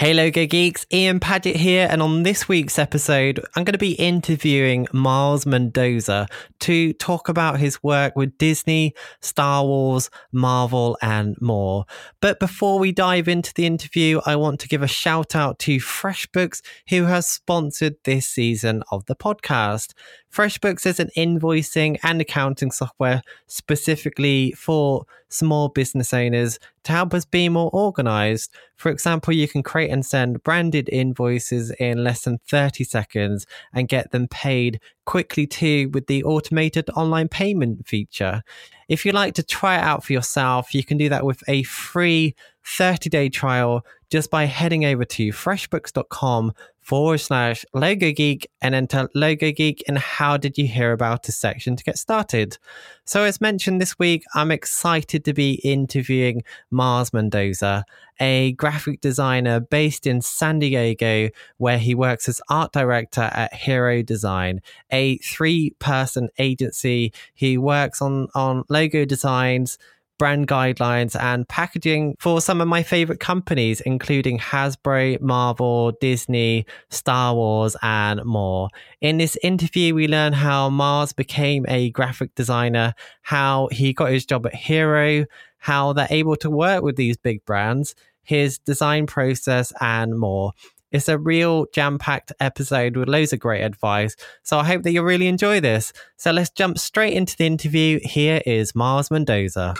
[0.00, 3.92] Hey Logo Geeks, Ian Paget here, and on this week's episode, I'm going to be
[3.92, 6.26] interviewing Myles Mendoza
[6.60, 11.84] to talk about his work with Disney, Star Wars, Marvel, and more.
[12.22, 15.76] But before we dive into the interview, I want to give a shout out to
[15.76, 19.92] FreshBooks, who has sponsored this season of the podcast.
[20.32, 27.24] FreshBooks is an invoicing and accounting software specifically for small business owners to help us
[27.24, 28.54] be more organized.
[28.76, 33.88] For example, you can create and send branded invoices in less than 30 seconds and
[33.88, 38.42] get them paid quickly too with the automated online payment feature.
[38.88, 41.64] If you'd like to try it out for yourself, you can do that with a
[41.64, 48.74] free 30 day trial just by heading over to freshbooks.com forward slash logo geek and
[48.74, 52.58] enter logo geek and how did you hear about us section to get started.
[53.04, 57.84] So, as mentioned this week, I'm excited to be interviewing Myles Mendoza,
[58.18, 64.04] a graphic designer based in San Diego, where he works as art director at HRO
[64.04, 67.12] Design, a three person agency.
[67.34, 69.78] He works on, on logo designs
[70.20, 77.34] brand guidelines and packaging for some of my favorite companies, including Hasbro, Marvel, Disney, Star
[77.34, 78.68] Wars, and more.
[79.00, 84.26] In this interview, we learn how Myles became a graphic designer, how he got his
[84.26, 85.24] job at HRO,
[85.56, 90.52] how they're able to work with these big brands, his design process, and more.
[90.92, 94.16] It's a real jam packed episode with loads of great advice.
[94.42, 95.92] So I hope that you really enjoy this.
[96.16, 98.00] So let's jump straight into the interview.
[98.02, 99.76] Here is Myles Mendoza.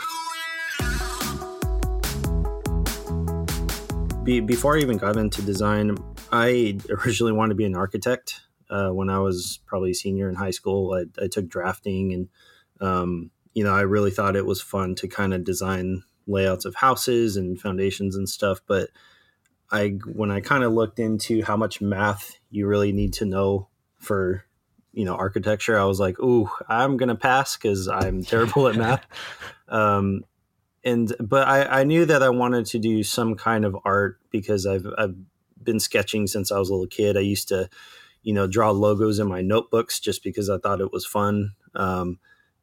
[4.23, 5.97] Be- before I even got into design,
[6.31, 8.39] I originally wanted to be an architect.
[8.69, 12.29] Uh, when I was probably a senior in high school, I, I took drafting, and
[12.79, 16.75] um, you know, I really thought it was fun to kind of design layouts of
[16.75, 18.61] houses and foundations and stuff.
[18.65, 18.91] But
[19.71, 23.69] I, when I kind of looked into how much math you really need to know
[23.97, 24.43] for
[24.93, 29.05] you know architecture, I was like, "Ooh, I'm gonna pass because I'm terrible at math."
[29.69, 30.25] Um,
[30.83, 34.65] and but I, I knew that I wanted to do some kind of art because
[34.65, 35.15] I've I've
[35.63, 37.17] been sketching since I was a little kid.
[37.17, 37.69] I used to,
[38.23, 41.53] you know, draw logos in my notebooks just because I thought it was fun.
[41.75, 42.19] Um,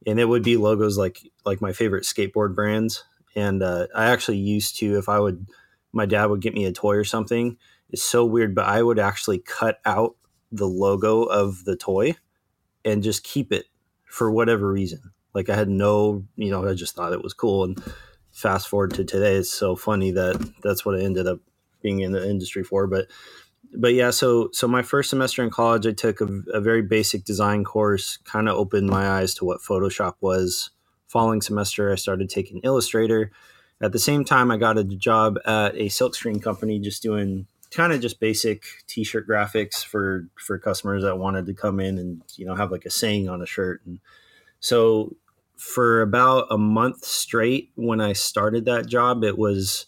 [0.07, 3.05] and it would be logos like like my favorite skateboard brands.
[3.35, 5.47] And uh, I actually used to, if I would,
[5.93, 7.57] my dad would get me a toy or something.
[7.91, 10.17] It's so weird, but I would actually cut out
[10.53, 12.17] the logo of the toy
[12.85, 13.67] and just keep it
[14.05, 15.13] for whatever reason.
[15.35, 17.65] Like I had no, you know, I just thought it was cool.
[17.65, 17.83] And
[18.33, 21.41] fast forward to today, it's so funny that that's what I ended up
[21.83, 22.87] being in the industry for.
[22.87, 23.09] But
[23.75, 27.25] but yeah, so so my first semester in college, I took a, a very basic
[27.25, 30.71] design course, kind of opened my eyes to what Photoshop was.
[31.07, 33.31] Following semester, I started taking Illustrator.
[33.81, 37.93] At the same time, I got a job at a silkscreen company, just doing kind
[37.93, 42.47] of just basic t-shirt graphics for for customers that wanted to come in and you
[42.47, 44.01] know have like a saying on a shirt and
[44.61, 45.15] so
[45.59, 49.87] for about a month straight when I started that job, it was,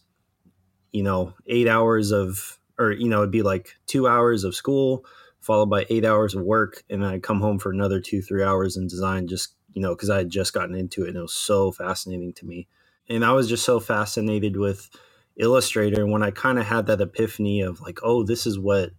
[0.92, 5.04] you know, eight hours of, or, you know, it'd be like two hours of school
[5.40, 6.82] followed by eight hours of work.
[6.90, 9.94] And then I'd come home for another two, three hours in design, just, you know,
[9.94, 12.66] because I had just gotten into it and it was so fascinating to me.
[13.10, 14.88] And I was just so fascinated with
[15.36, 16.02] Illustrator.
[16.02, 18.92] And when I kind of had that epiphany of like, oh, this is what,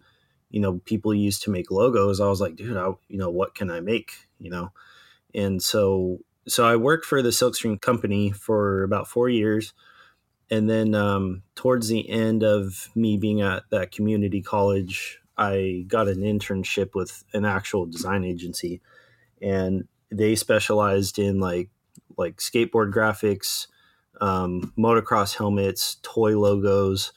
[0.50, 3.56] you know, people use to make logos, I was like, dude, I, you know, what
[3.56, 4.74] can I make, you know?
[5.34, 9.74] And so so I worked for the Silkscreen company for about four years.
[10.50, 16.10] And then um, towards the end of me being at that community college, I got
[16.10, 18.82] an internship with an actual design agency.
[19.42, 21.70] And they specialized in like
[22.18, 23.68] like skateboard graphics,
[24.22, 27.12] um, motocross helmets, toy logos,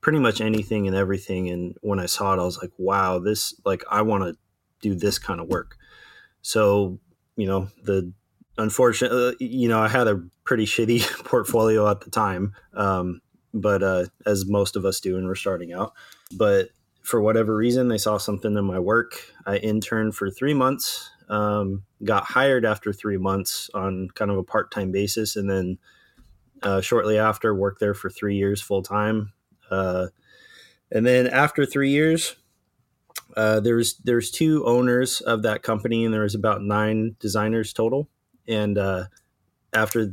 [0.00, 1.50] pretty much anything and everything.
[1.50, 4.36] And when I saw it, I was like, wow, this like I want to
[4.80, 5.76] do this kind of work.
[6.42, 7.00] So
[7.36, 8.12] you know the
[8.56, 13.20] unfortunately, uh, you know, I had a pretty shitty portfolio at the time, um,
[13.52, 15.92] but uh, as most of us do when we're starting out.
[16.36, 16.70] But
[17.02, 19.20] for whatever reason, they saw something in my work.
[19.46, 24.42] I interned for three months, um, got hired after three months on kind of a
[24.42, 25.78] part time basis, and then
[26.64, 29.32] uh, shortly after, worked there for three years full time.
[29.70, 30.08] Uh,
[30.90, 32.36] and then after three years,
[33.36, 38.08] uh, there's there's two owners of that company, and there was about nine designers total
[38.46, 39.04] and uh,
[39.72, 40.12] after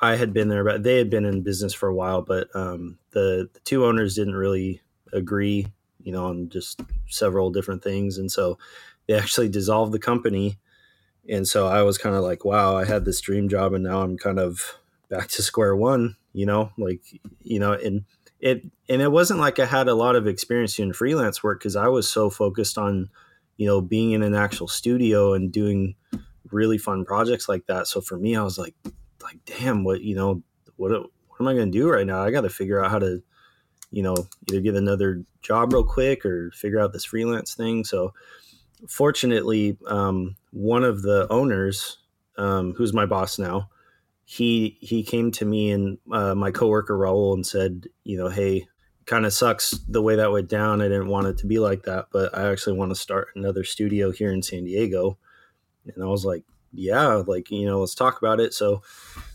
[0.00, 2.98] I had been there, but they had been in business for a while, but um,
[3.10, 4.82] the, the two owners didn't really
[5.12, 5.66] agree,
[6.02, 8.58] you know, on just several different things, and so
[9.06, 10.58] they actually dissolved the company.
[11.28, 14.02] And so I was kind of like, wow, I had this dream job, and now
[14.02, 14.78] I'm kind of
[15.08, 17.00] back to square one, you know, like
[17.42, 18.04] you know, and
[18.40, 21.76] it and it wasn't like I had a lot of experience doing freelance work because
[21.76, 23.10] I was so focused on,
[23.56, 25.94] you know, being in an actual studio and doing
[26.50, 27.86] really fun projects like that.
[27.86, 28.74] So for me, I was like,
[29.22, 30.42] like, damn, what you know,
[30.76, 32.22] what what am I going to do right now?
[32.22, 33.22] I got to figure out how to,
[33.90, 34.16] you know,
[34.48, 37.84] either get another job real quick or figure out this freelance thing.
[37.84, 38.12] So
[38.88, 41.98] fortunately, um, one of the owners,
[42.38, 43.68] um, who's my boss now,
[44.28, 48.66] he he came to me and uh, my coworker Raul and said, you know, hey,
[49.06, 50.82] kind of sucks the way that went down.
[50.82, 53.62] I didn't want it to be like that, but I actually want to start another
[53.62, 55.16] studio here in San Diego.
[55.86, 56.42] And I was like,
[56.72, 58.52] yeah, like you know, let's talk about it.
[58.52, 58.82] So,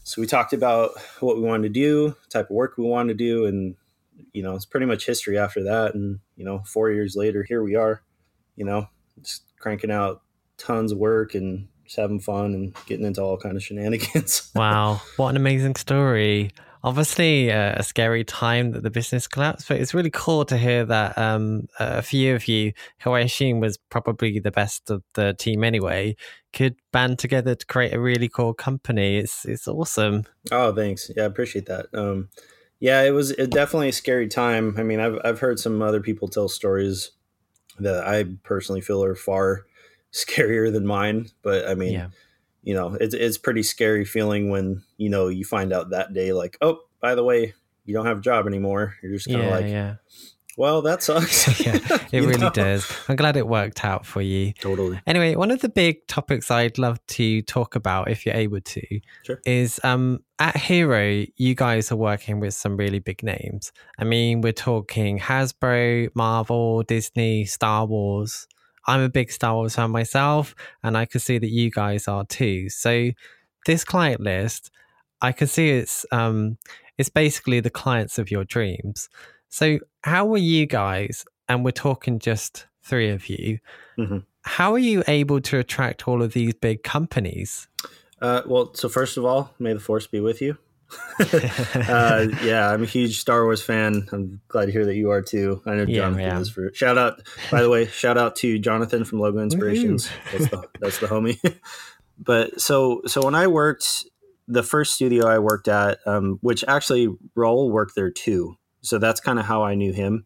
[0.04, 0.92] so we talked about
[1.22, 3.76] what we wanted to do, type of work we wanted to do, and
[4.34, 5.96] you know, it's pretty much history after that.
[5.96, 8.04] And you know, four years later, here we are.
[8.58, 8.90] You know,
[9.22, 10.22] just cranking out
[10.58, 14.50] tons of work and just having fun and getting into all kind of shenanigans.
[14.56, 16.52] wow, what an amazing story!
[16.84, 20.86] Obviously, uh, a scary time that the business collapsed, but it's really cool to hear
[20.86, 22.72] that um, a few of you,
[23.02, 26.16] who I assume was probably the best of the team anyway,
[26.54, 29.18] could band together to create a really cool company.
[29.18, 30.24] It's it's awesome.
[30.50, 31.12] Oh, thanks.
[31.16, 31.88] Yeah, I appreciate that.
[31.94, 32.30] Um,
[32.80, 34.76] yeah, it was it definitely a scary time.
[34.78, 37.12] I mean, I've I've heard some other people tell stories
[37.80, 39.66] that I personally feel are far
[40.14, 41.30] scarier than mine.
[41.42, 42.08] But I mean, yeah.
[42.64, 46.34] you know, it's it's pretty scary feeling when you know you find out that day,
[46.34, 47.54] like, oh, by the way,
[47.86, 48.96] you don't have a job anymore.
[49.02, 49.96] You're just kind of yeah, like, yeah.
[50.58, 51.60] Well, that sucks.
[51.66, 51.80] yeah,
[52.12, 52.50] it really know?
[52.50, 52.92] does.
[53.08, 54.54] I'm glad it worked out for you.
[54.54, 55.00] Totally.
[55.08, 59.00] Anyway, one of the big topics I'd love to talk about, if you're able to,
[59.24, 59.40] sure.
[59.46, 63.72] is um, at HRO, you guys are working with some really big names.
[63.98, 68.48] I mean, we're talking Hasbro, Marvel, Disney, Star Wars.
[68.88, 72.26] I'm a big Star Wars fan myself, and I can see that you guys are
[72.26, 72.70] too.
[72.70, 73.12] So
[73.66, 74.72] this client list,
[75.22, 76.58] I can see it's um,
[76.98, 79.10] it's basically the clients of your dreams.
[79.50, 81.26] So how were you guys?
[81.48, 83.60] And we're talking just three of you.
[83.98, 84.20] Mm-hmm.
[84.44, 87.68] How are you able to attract all of these big companies?
[88.22, 90.58] Uh, well, so first of all, may the force be with you.
[91.20, 94.08] uh, yeah, I'm a huge Star Wars fan.
[94.12, 95.62] I'm glad to hear that you are too.
[95.66, 97.22] I know Jonathan yeah, is for shout out.
[97.52, 100.10] By the way, shout out to Jonathan from Logo Inspirations.
[100.32, 101.38] That's the, that's the homie.
[102.18, 104.06] but so so when I worked
[104.48, 107.08] the first studio I worked at, um, which actually
[107.38, 108.58] Raul worked there too.
[108.82, 110.26] So that's kind of how I knew him.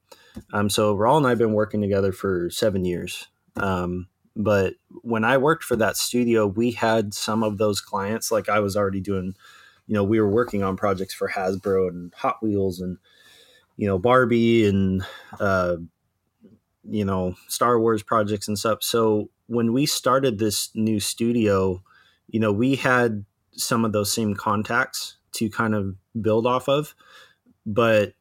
[0.53, 3.27] Um, so Raul and I have been working together for seven years.
[3.57, 8.31] Um, but when I worked for that studio, we had some of those clients.
[8.31, 9.35] Like I was already doing
[9.87, 12.97] you know, we were working on projects for Hasbro and Hot Wheels and,
[13.77, 15.05] you know, Barbie and,
[15.39, 15.77] uh,
[16.83, 18.79] you know, Star Wars projects and stuff.
[18.81, 21.83] So when we started this new studio,
[22.27, 26.95] you know, we had some of those same contacts to kind of build off of.
[27.65, 28.13] But,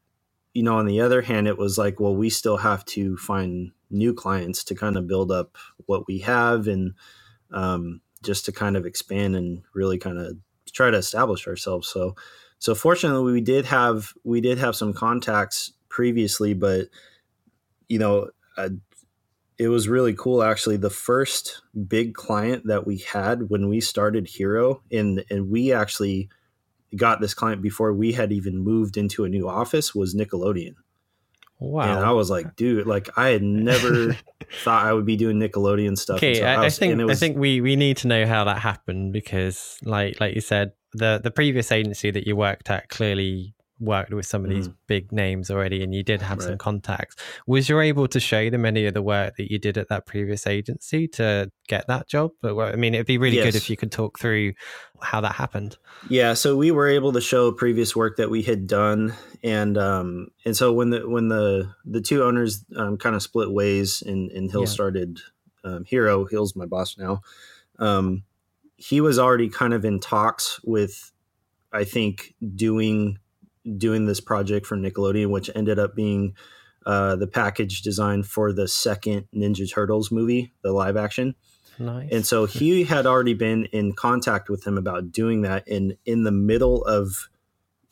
[0.52, 3.72] you know, on the other hand, it was like, well, we still have to find
[3.90, 5.56] new clients to kind of build up
[5.86, 6.94] what we have and
[7.52, 10.36] um, just to kind of expand and really kind of
[10.74, 11.88] try to establish ourselves.
[11.88, 12.14] So,
[12.58, 16.88] so fortunately, we did have we did have some contacts previously, but
[17.88, 18.70] you know, uh,
[19.56, 20.42] it was really cool.
[20.42, 25.72] Actually, the first big client that we had when we started HRO, and and we
[25.72, 26.28] actually
[26.96, 30.74] got this client before we had even moved into a new office was Nickelodeon.
[31.64, 31.96] Wow.
[31.96, 34.16] And I was like, dude, like I had never
[34.62, 36.16] thought I would be doing Nickelodeon stuff.
[36.18, 38.58] Okay, I, I, was, think was, I think we we need to know how that
[38.58, 43.53] happened because like like you said, the the previous agency that you worked at clearly
[43.80, 44.74] worked with some of these mm.
[44.86, 46.46] big names already and you did have right.
[46.46, 47.16] some contacts
[47.46, 50.06] was you able to show them any of the work that you did at that
[50.06, 53.46] previous agency to get that job but i mean it'd be really yes.
[53.46, 54.52] good if you could talk through
[55.02, 55.76] how that happened
[56.08, 59.12] yeah so we were able to show previous work that we had done
[59.42, 63.50] and um and so when the when the the two owners um, kind of split
[63.50, 64.66] ways and and hill yeah.
[64.66, 65.20] started
[65.64, 67.22] um, HRO hill's my boss now
[67.80, 68.22] um
[68.76, 71.10] he was already kind of in talks with
[71.72, 73.18] i think doing
[73.76, 76.34] doing this project for Nickelodeon, which ended up being
[76.86, 81.34] uh, the package design for the second Ninja Turtles movie, the live action.
[81.78, 82.08] Nice.
[82.12, 85.66] And so he had already been in contact with him about doing that.
[85.68, 87.28] And in the middle of,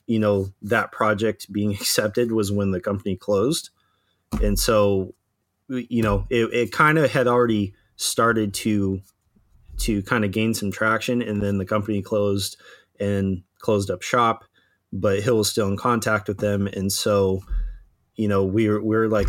[0.07, 3.71] you know, that project being accepted was when the company closed.
[4.43, 5.15] And so,
[5.69, 9.01] you know, it, it kind of had already started to
[9.79, 12.57] to kind of gain some traction and then the company closed
[13.01, 14.45] and closed up shop
[14.93, 17.43] but Hill was still in contact with them, and so
[18.17, 19.29] you know we were we're like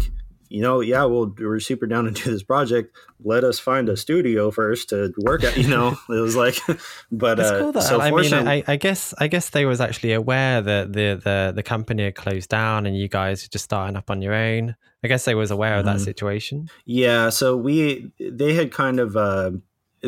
[0.53, 2.95] you know, yeah, well, we're super down to do this project.
[3.23, 5.57] Let us find a studio first to work at.
[5.57, 6.59] You know, it was like,
[7.11, 10.61] but uh, cool so I mean, I, I guess I guess they was actually aware
[10.61, 14.11] that the, the the company had closed down and you guys were just starting up
[14.11, 14.75] on your own.
[15.03, 16.05] I guess they was aware of that Mhm.
[16.05, 16.69] situation.
[16.85, 19.51] Yeah, so we they had kind of uh,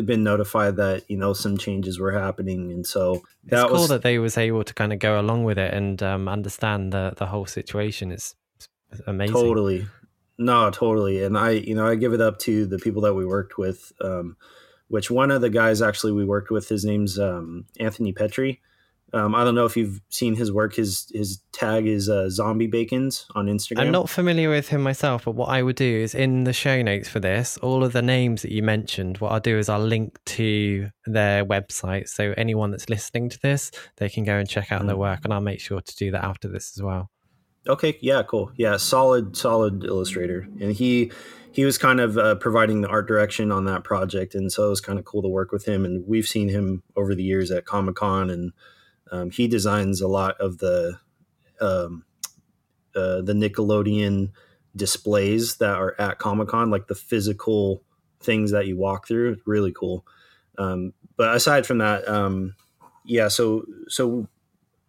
[0.04, 3.88] been notified that you know some changes were happening, and so that it's cool was
[3.88, 7.14] that they was able to kind of go along with it and um, understand the
[7.16, 8.12] the whole situation.
[8.12, 8.68] It's it's
[9.06, 9.34] amazing.
[9.34, 9.86] totally
[10.38, 11.22] no, totally.
[11.22, 13.92] And I you know I give it up to the people that we worked with.
[14.00, 14.36] Um,
[14.88, 18.60] which one of the guys actually we worked with, his name's um, Anthony Petrie.
[19.12, 20.74] Um, I don't know if you've seen his work.
[20.74, 23.80] His his tag is uh, Zombie Bacons on Instagram.
[23.80, 26.82] I'm not familiar with him myself, but what I would do is in the show
[26.82, 29.78] notes for this, all of the names that you mentioned, what I'll do is I'll
[29.78, 32.08] link to their website.
[32.08, 35.00] So anyone that's listening to this, they can go and check out their Mm.
[35.00, 35.20] work.
[35.24, 37.10] And I'll make sure to do that after this as well.
[37.68, 38.50] Okay, yeah, cool.
[38.56, 41.10] Yeah, solid, solid illustrator, and he
[41.52, 44.68] he was kind of uh, providing the art direction on that project, and so it
[44.68, 45.84] was kind of cool to work with him.
[45.84, 48.52] And we've seen him over the years at Comic Con, and
[49.10, 50.98] um, he designs a lot of the
[51.60, 52.04] um,
[52.94, 54.30] uh, the Nickelodeon
[54.74, 57.82] displays that are at Comic Con, like the physical
[58.20, 59.38] things that you walk through.
[59.46, 60.06] Really cool.
[60.58, 62.54] Um, but aside from that, um,
[63.04, 64.28] yeah, so so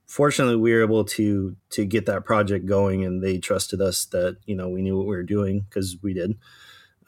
[0.07, 4.37] fortunately we were able to to get that project going and they trusted us that
[4.45, 6.37] you know we knew what we were doing because we did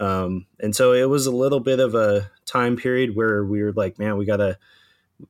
[0.01, 3.71] um, and so it was a little bit of a time period where we were
[3.71, 4.57] like man we gotta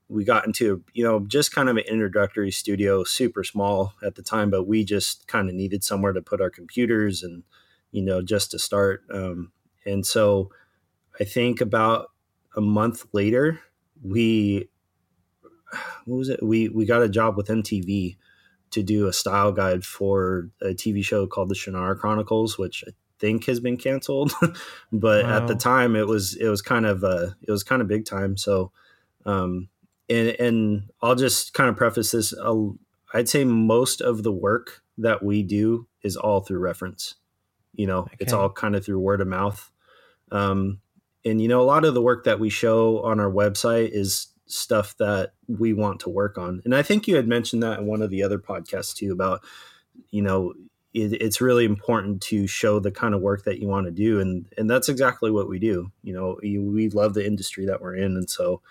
[0.08, 4.22] we got into you know just kind of an introductory studio super small at the
[4.22, 7.44] time but we just kind of needed somewhere to put our computers and
[7.92, 9.52] you know just to start um,
[9.86, 10.50] and so
[11.20, 12.12] i think about
[12.56, 13.60] a month later
[14.04, 14.70] we
[16.06, 16.42] what was it?
[16.42, 18.18] We we got a job with MTV
[18.72, 22.92] to do a style guide for a TV show called the Shannara Chronicles, which I
[23.20, 24.32] think has been canceled.
[24.92, 27.88] but at the time, it was it was kind of uh, it was kind of
[27.88, 28.38] big time.
[28.38, 28.72] So,
[29.26, 29.70] um,
[30.10, 32.34] and and I'll just kind of preface this.
[32.34, 32.54] i
[33.14, 37.16] I'd say most of the work that we do is all through reference.
[37.74, 39.72] You know, it's all kind of through word of mouth.
[40.32, 40.80] Um,
[41.26, 44.28] and you know, a lot of the work that we show on our website is
[44.46, 46.62] stuff that we want to work on.
[46.66, 49.42] And I think you had mentioned that in one of the other podcasts too about,
[50.12, 50.54] you know,
[50.94, 54.20] it, it's really important to show the kind of work that you want to do,
[54.20, 55.92] and and that's exactly what we do.
[56.04, 58.62] You know, we love the industry that we're in, and so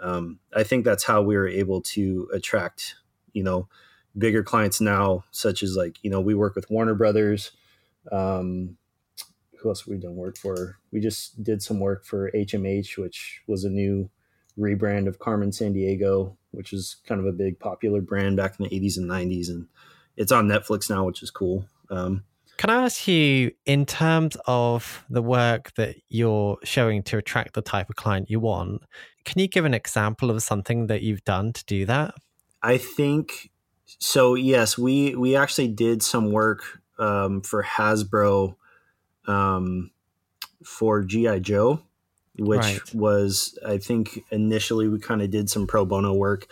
[0.00, 2.96] um, I think that's how we were able to attract,
[3.32, 3.68] you know,
[4.16, 7.52] bigger clients now, such as like you know we work with Warner Brothers.
[8.10, 8.76] Um,
[9.58, 10.78] who else we done work for?
[10.92, 14.10] We just did some work for HMH, which was a new
[14.58, 18.70] rebrand of Carmen Sandiego, which is kind of a big popular brand back in the
[18.70, 19.48] 80s and 90s.
[19.48, 19.66] And
[20.16, 21.68] it's on Netflix now, which is cool.
[21.90, 22.24] Um,
[22.58, 27.62] Can I ask you, in terms of the work that you're showing to attract the
[27.62, 28.82] type of client you want,
[29.24, 32.14] can you give an example of something that you've done to do that?
[32.62, 33.50] I think
[33.98, 34.34] so.
[34.34, 36.62] Yes, we we actually did some work
[36.98, 38.56] um, for Hasbro
[39.26, 39.90] um,
[40.64, 41.82] for GI Joe,
[42.38, 42.94] which Right.
[42.94, 46.46] was I think initially we kind of did some pro bono work.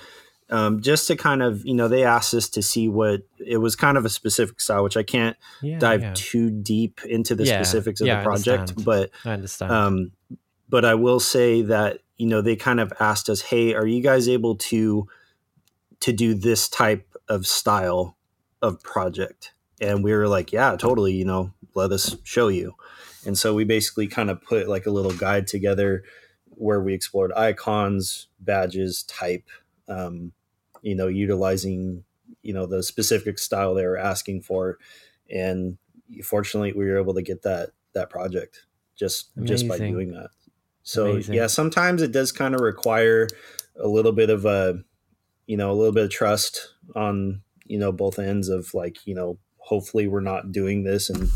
[0.55, 3.75] Um, just to kind of, you know, they asked us to see what it was
[3.75, 6.13] kind of a specific style, which I can't Yeah, dive yeah.
[6.15, 8.85] too deep into the Yeah, specifics of the project, understand.
[8.85, 9.73] but I understand.
[9.73, 10.13] um,
[10.69, 14.01] but I will say that you know they kind of asked us, "Hey, are you
[14.01, 15.09] guys able to
[16.01, 18.17] to do this type of style
[18.63, 21.15] of project?" And we were like, "Yeah, totally.
[21.15, 22.75] You know, let us show you."
[23.27, 26.05] And so we basically kind of put like a little guide together
[26.57, 29.49] where we explored icons, badges, type,
[29.89, 30.33] um,
[30.85, 32.05] you know, utilizing
[32.43, 34.79] you know the specific style they were asking for,
[35.31, 35.79] and
[36.23, 40.29] fortunately we were able to get that that project just just by doing that.
[40.83, 41.35] So Amazing.
[41.35, 43.27] yeah, sometimes it does kind of require
[43.81, 44.79] a little bit of a
[45.47, 49.15] you know a little bit of trust on you know both ends of like you
[49.15, 51.31] know hopefully we're not doing this and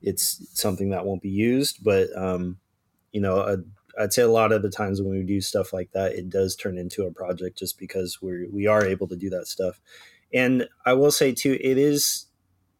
[0.00, 2.58] it's something that won't be used but um
[3.10, 3.64] you know I'd,
[3.98, 6.56] I'd say a lot of the times when we do stuff like that it does
[6.56, 9.80] turn into a project just because we're we are able to do that stuff.
[10.32, 12.26] And i will say too it is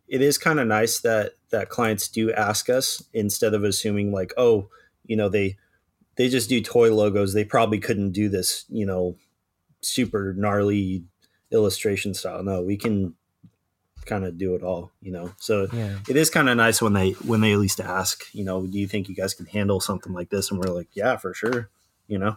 [0.09, 4.33] it is kind of nice that that clients do ask us instead of assuming like
[4.37, 4.69] oh
[5.05, 5.57] you know they
[6.17, 7.35] they just do toy logos.
[7.35, 9.17] They probably couldn't do this you know
[9.83, 11.05] super gnarly
[11.51, 12.43] illustration style.
[12.43, 13.15] No we can
[14.07, 15.99] kind of do it all you know so yeah.
[16.09, 18.79] it is kind of nice when they when they at least ask you know do
[18.79, 21.69] you think you guys can handle something like this and we're like yeah for sure
[22.09, 22.37] you know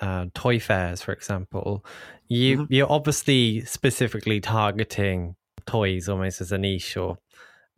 [0.00, 1.84] uh, toy fairs, for example,
[2.28, 2.66] you Mhm.
[2.68, 5.36] you're obviously specifically targeting
[5.66, 7.18] toys almost as a niche or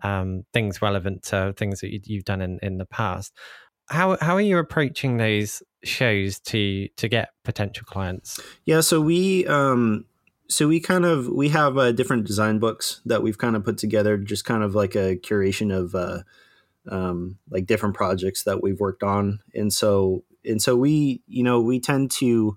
[0.02, 3.32] um, things relevant to things that you, have done in, in the past.
[3.88, 8.40] How how are you approaching those shows to to get potential clients?
[8.64, 10.04] Yeah, so we um,
[10.48, 13.78] so we kind of we have uh, different design books that we've kind of put
[13.78, 16.22] together, just kind of like a curation of uh,
[16.90, 21.60] um, like different projects that we've worked on, and so and so we you know
[21.60, 22.56] we tend to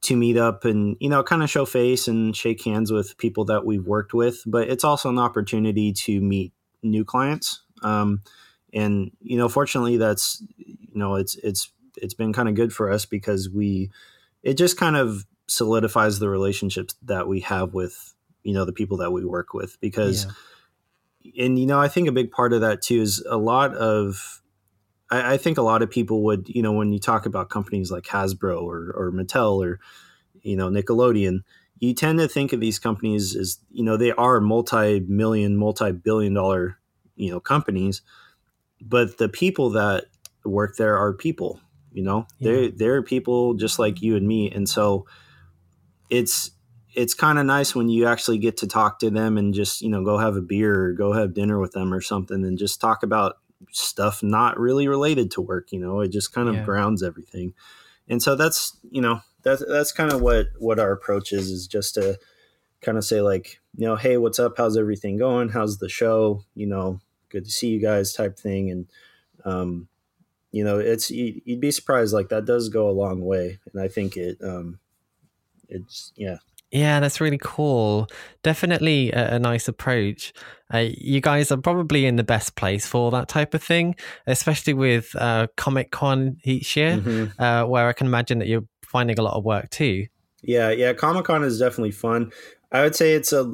[0.00, 3.44] to meet up and you know kind of show face and shake hands with people
[3.44, 8.22] that we've worked with but it's also an opportunity to meet new clients um,
[8.72, 12.90] and you know fortunately that's you know it's it's it's been kind of good for
[12.90, 13.90] us because we
[14.42, 18.96] it just kind of solidifies the relationships that we have with you know the people
[18.96, 20.26] that we work with because
[21.22, 21.44] yeah.
[21.44, 24.42] and you know i think a big part of that too is a lot of
[25.12, 27.90] I, I, think a lot of people would, you know, when you talk about companies
[27.90, 29.78] like Hasbro or, or Mattel or,
[30.40, 31.42] you know, Nickelodeon,
[31.78, 36.78] you tend to think of these companies as, you know, they are multi-million, multi-billion dollar,
[37.14, 38.02] you know, companies,
[38.88, 40.04] but the people that
[40.44, 41.60] work there are people,
[41.92, 42.50] you know, yeah.
[42.50, 44.50] they're, they're people just like you and me.
[44.50, 45.06] And so
[46.10, 46.50] it's,
[46.94, 49.88] it's kind of nice when you actually get to talk to them and just, you
[49.88, 52.80] know, go have a beer or go have dinner with them or something and just
[52.80, 53.36] talk about
[53.70, 55.72] stuff not really related to work.
[55.72, 56.64] You know, it just kind of yeah.
[56.64, 57.54] grounds everything.
[58.08, 61.66] And so that's you know that's that's kind of what what our approach is is
[61.66, 62.18] just to
[62.80, 66.42] kind of say like you know hey what's up how's everything going how's the show
[66.54, 67.00] you know
[67.32, 68.86] good to see you guys type thing and
[69.44, 69.88] um
[70.52, 73.88] you know it's you'd be surprised like that does go a long way and i
[73.88, 74.78] think it um
[75.68, 76.36] it's yeah
[76.72, 78.08] yeah, that's really cool.
[78.42, 80.32] Definitely a, a nice approach.
[80.72, 83.94] Uh, you guys are probably in the best place for that type of thing,
[84.26, 87.40] especially with uh, Comic Con each year, mm-hmm.
[87.40, 90.06] uh, where I can imagine that you're finding a lot of work too.
[90.42, 92.32] Yeah, yeah, Comic Con is definitely fun.
[92.72, 93.52] I would say it's a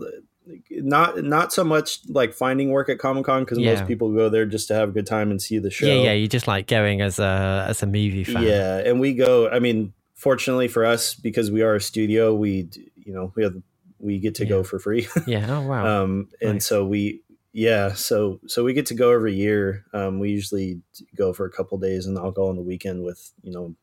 [0.71, 3.75] not not so much like finding work at Comic Con because yeah.
[3.75, 5.87] most people go there just to have a good time and see the show.
[5.87, 8.43] Yeah, yeah, you just like going as a as a movie fan.
[8.43, 9.49] Yeah, and we go.
[9.49, 13.55] I mean, fortunately for us, because we are a studio, we you know we have
[13.99, 14.51] we get to yeah.
[14.51, 15.09] go for free.
[15.27, 15.47] yeah.
[15.49, 16.03] Oh wow.
[16.03, 16.67] Um, and nice.
[16.67, 19.85] so we yeah so so we get to go every year.
[19.93, 20.81] Um, we usually
[21.17, 23.75] go for a couple days, and I'll go on the weekend with you know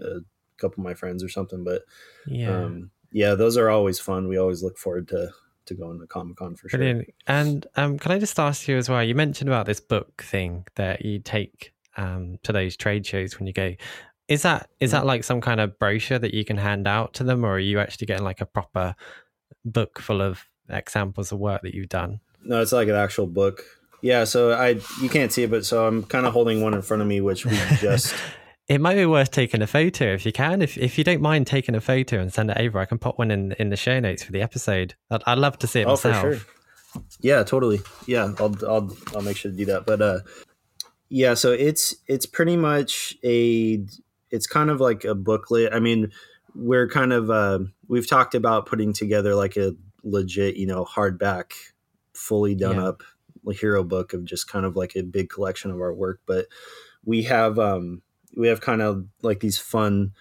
[0.00, 0.20] a
[0.58, 1.64] couple of my friends or something.
[1.64, 1.82] But
[2.26, 2.64] yeah.
[2.64, 4.28] Um, yeah, those are always fun.
[4.28, 5.30] We always look forward to
[5.68, 6.78] to going to Comic Con for sure.
[6.78, 7.08] Brilliant.
[7.26, 9.02] And um, can I just ask you as well?
[9.02, 13.46] You mentioned about this book thing that you take um, to those trade shows when
[13.46, 13.74] you go.
[14.28, 15.06] Is that is that mm.
[15.06, 17.78] like some kind of brochure that you can hand out to them, or are you
[17.78, 18.94] actually getting like a proper
[19.64, 22.20] book full of examples of work that you've done?
[22.44, 23.62] No, it's like an actual book.
[24.02, 26.82] Yeah, so I you can't see it, but so I'm kind of holding one in
[26.82, 28.14] front of me, which we just.
[28.68, 30.60] It might be worth taking a photo if you can.
[30.60, 33.18] If if you don't mind taking a photo and send it over, I can put
[33.18, 34.94] one in in the show notes for the episode.
[35.10, 36.20] I'd, I'd love to see it oh, myself.
[36.20, 36.46] for sure.
[37.20, 37.80] Yeah, totally.
[38.06, 39.86] Yeah, I'll I'll I'll make sure to do that.
[39.86, 40.20] But uh,
[41.08, 43.84] yeah, so it's it's pretty much a
[44.30, 45.72] it's kind of like a booklet.
[45.72, 46.12] I mean,
[46.54, 51.52] we're kind of uh, we've talked about putting together like a legit, you know, hardback,
[52.12, 52.88] fully done yeah.
[52.88, 53.02] up
[53.46, 56.20] HRO book of just kind of like a big collection of our work.
[56.26, 56.46] But
[57.04, 58.02] we have um,
[58.36, 60.12] we have kind of like these fun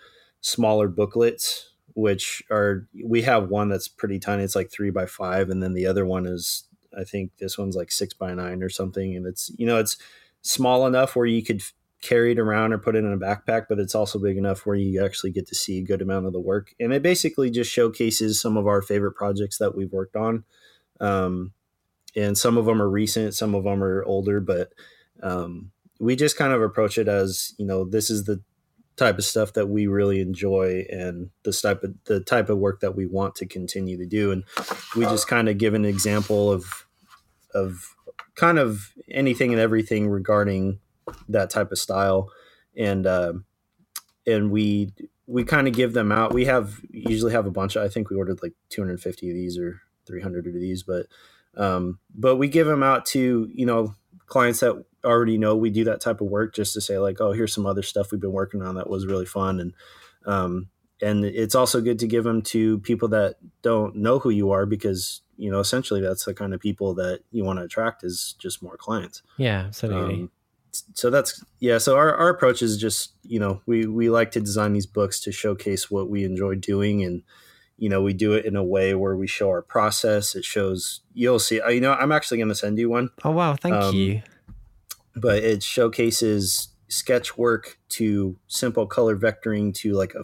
[0.41, 5.49] smaller booklets which are we have one that's pretty tiny it's like three by five
[5.49, 6.65] and then the other one is
[6.97, 9.97] i think this one's like six by nine or something and it's you know it's
[10.41, 11.61] small enough where you could
[12.01, 14.75] carry it around or put it in a backpack, but it's also big enough where
[14.75, 16.73] you actually get to see a good amount of the work.
[16.79, 20.43] And it basically just showcases some of our favorite projects that we've worked on.
[20.99, 21.53] Um,
[22.15, 24.73] and some of them are recent, some of them are older, but
[25.21, 28.41] um, we just kind of approach it as, you know, this is the
[28.95, 32.79] type of stuff that we really enjoy and the type of the type of work
[32.79, 34.43] that we want to continue to do and
[34.95, 36.87] we just kind of give an example of
[37.53, 37.95] of
[38.37, 40.79] kind of anything and everything regarding
[41.27, 42.31] that type of style,
[42.77, 43.33] and uh,
[44.25, 44.93] and we
[45.25, 46.33] we kind of give them out.
[46.33, 47.75] We have usually have a bunch.
[47.75, 51.07] Of, I think we ordered like 250 of these or 300 of these, but
[51.57, 53.95] um, but we give them out to you know
[54.27, 57.31] clients that already know we do that type of work just to say like oh
[57.31, 59.59] here's some other stuff we've been working on that was really fun.
[59.59, 59.73] And
[60.25, 60.67] um,
[61.01, 64.65] and it's also good to give them to people that don't know who you are
[64.65, 68.35] because you know essentially that's the kind of people that you want to attract is
[68.39, 69.21] just more clients.
[69.37, 70.15] Yeah absolutely.
[70.15, 70.31] Um,
[70.93, 74.39] so that's yeah so our, our approach is just you know we we like to
[74.39, 77.23] design these books to showcase what we enjoy doing and
[77.77, 80.35] you know we do it in a way where we show our process.
[80.35, 83.09] It shows you'll see you know i'm actually going to send you one.
[83.23, 83.55] Oh wow.
[83.55, 84.21] Thank um, you
[85.19, 90.23] but it showcases sketch work to simple color vectoring to like a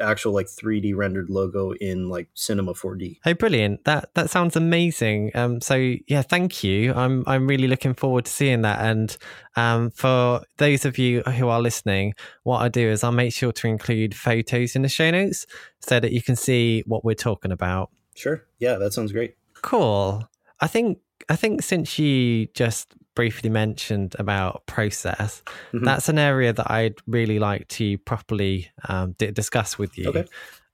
[0.00, 3.18] actual like 3D rendered logo in like Cinema 4D.
[3.24, 3.84] Oh, brilliant!
[3.84, 5.30] That that sounds amazing.
[5.34, 5.74] Um, so
[6.06, 6.92] yeah, thank you.
[6.94, 8.80] I'm I'm really looking forward to seeing that.
[8.80, 9.16] And
[9.56, 12.14] um, for those of you who are listening,
[12.44, 15.46] what I do is I'll make sure to include photos in the show notes
[15.80, 17.90] so that you can see what we're talking about.
[18.14, 18.44] Sure.
[18.58, 19.36] Yeah, that sounds great.
[19.62, 20.28] Cool.
[20.60, 25.42] I think I think since you just briefly mentioned about process,
[25.72, 25.84] mm-hmm.
[25.84, 30.08] that's an area that I'd really like to properly um, d- discuss with you.
[30.08, 30.24] Okay.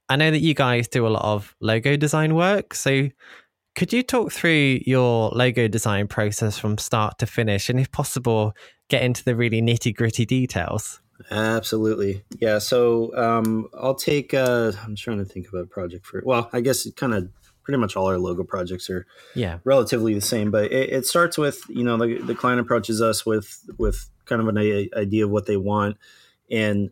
[0.09, 3.09] I know that you guys do a lot of logo design work, so
[3.75, 8.53] could you talk through your logo design process from start to finish, and if possible,
[8.89, 11.01] get into the really nitty gritty details?
[11.31, 12.23] Absolutely.
[12.39, 12.59] Yeah.
[12.59, 16.61] So um, I'll take, uh, I'm trying to think of a project for, well, I
[16.61, 17.29] guess it kind of
[17.67, 19.59] pretty much all our logo projects are yeah.
[19.65, 23.25] relatively the same but it, it starts with you know the, the client approaches us
[23.25, 24.57] with with kind of an
[24.95, 25.97] idea of what they want.
[26.51, 26.91] And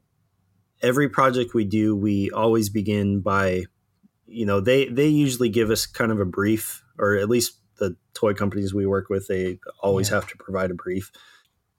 [0.81, 3.63] every project we do we always begin by
[4.27, 7.95] you know they they usually give us kind of a brief or at least the
[8.13, 10.15] toy companies we work with they always yeah.
[10.15, 11.11] have to provide a brief.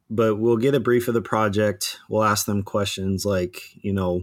[0.08, 1.98] But we'll get a brief of the project.
[2.08, 4.20] We'll ask them questions like you know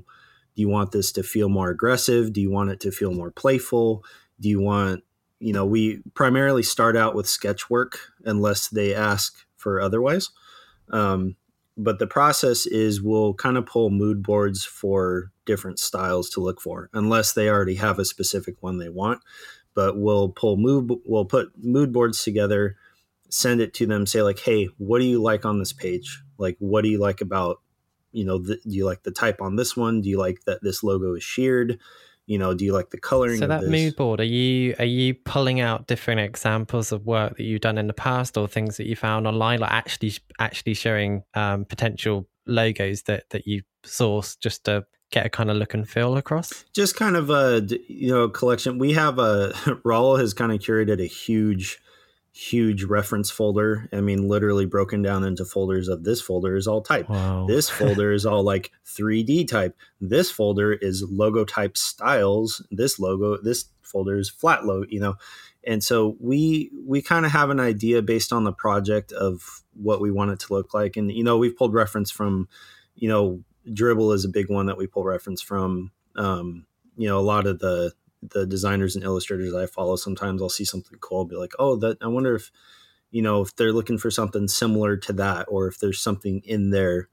[0.55, 2.31] do you want this to feel more aggressive?
[2.31, 4.03] Do you want it to feel more playful
[4.39, 5.03] do you want
[5.39, 10.29] you know we primarily start out with sketch work unless they ask for otherwise.
[10.91, 11.37] Um,
[11.75, 16.61] but the process is we'll kind of pull mood boards for different styles to look
[16.61, 19.21] for unless they already have a specific one they want.
[19.73, 22.75] But we'll pull mood we'll put mood boards together
[23.29, 26.21] send it to them say like hey what do you like on this page?
[26.37, 27.61] Like what do you like about
[28.11, 30.01] you know do you like the type on this one?
[30.01, 31.79] Do you like that this logo is sheared
[32.25, 35.13] you know do you like the coloring so that mood board are you are you
[35.13, 38.87] pulling out different examples of work that you've done in the past or things that
[38.87, 44.63] you found online like actually actually showing um, potential logos that that you source just
[44.65, 46.65] to get a kind of look and feel across?
[46.73, 48.79] Just kind of a you know collection.
[48.79, 49.49] We have a
[49.85, 51.79] raul has kind of curated a huge
[52.33, 53.87] huge reference folder.
[53.93, 57.07] I mean, literally broken down into folders of this folder is all type.
[57.07, 57.45] Wow.
[57.47, 59.77] This folder is all like 3D type.
[60.01, 62.65] This folder is logo type styles.
[62.71, 65.15] This logo, this folder is flat logo, you know.
[65.65, 70.01] And so we we kind of have an idea based on the project of what
[70.01, 70.97] we want it to look like.
[70.97, 72.49] And you know, we've pulled reference from,
[72.95, 75.91] you know, Dribbble is a big one that we pull reference from.
[76.15, 76.65] Um,
[76.97, 77.93] you know, a lot of the
[78.31, 81.75] the designers and illustrators I follow, sometimes I'll see something cool, I'll be like, oh,
[81.77, 82.51] that I wonder if,
[83.11, 86.71] you know, if they're looking for something similar to that, or if there's something in
[86.71, 87.09] there,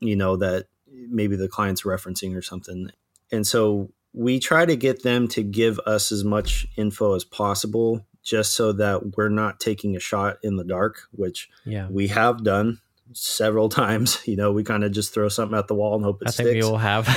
[0.00, 2.90] you know, that maybe the client's referencing or something.
[3.30, 8.04] And so we try to get them to give us as much info as possible
[8.22, 11.88] just so that we're not taking a shot in the dark, which yeah.
[11.90, 12.78] we have done
[13.14, 14.20] several times.
[14.26, 16.30] You know, we kind of just throw something at the wall and hope it I
[16.30, 16.50] sticks.
[16.50, 17.08] think we all have.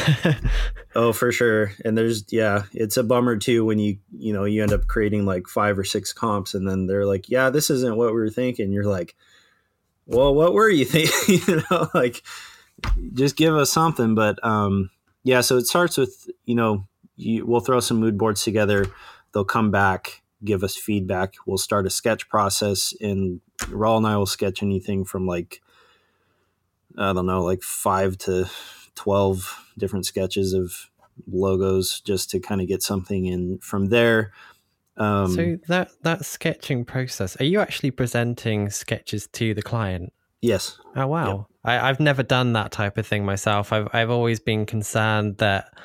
[0.95, 1.71] oh, for sure.
[1.84, 5.25] And there's yeah, it's a bummer too when you you know you end up creating
[5.25, 8.29] like five or six comps and then they're like, yeah, this isn't what we were
[8.29, 8.71] thinking.
[8.71, 9.15] You're like,
[10.05, 11.39] well, what were you thinking?
[11.47, 12.23] you know, like
[13.13, 14.15] just give us something.
[14.15, 14.89] But um,
[15.23, 18.86] yeah, so it starts with you know you, we'll throw some mood boards together.
[19.34, 21.34] They'll come back give us feedback.
[21.45, 25.62] We'll start a sketch process, and Raul and I will sketch anything from like
[26.97, 28.49] I don't know, like five to
[28.95, 30.89] 12 different sketches of
[31.27, 34.31] logos just to kind of get something in from there.
[34.97, 40.13] Um, so that that sketching process, are you actually presenting sketches to the client?
[40.41, 40.79] Yes.
[40.95, 41.47] Oh wow!
[41.65, 41.81] Yep.
[41.84, 43.73] I, have never done that type of thing myself.
[43.73, 45.77] I've I've always been concerned that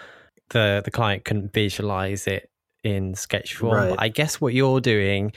[0.51, 2.51] the the client couldn't visualize it
[2.85, 3.75] in sketch form.
[3.75, 3.97] Right.
[3.99, 5.33] I guess what you're doing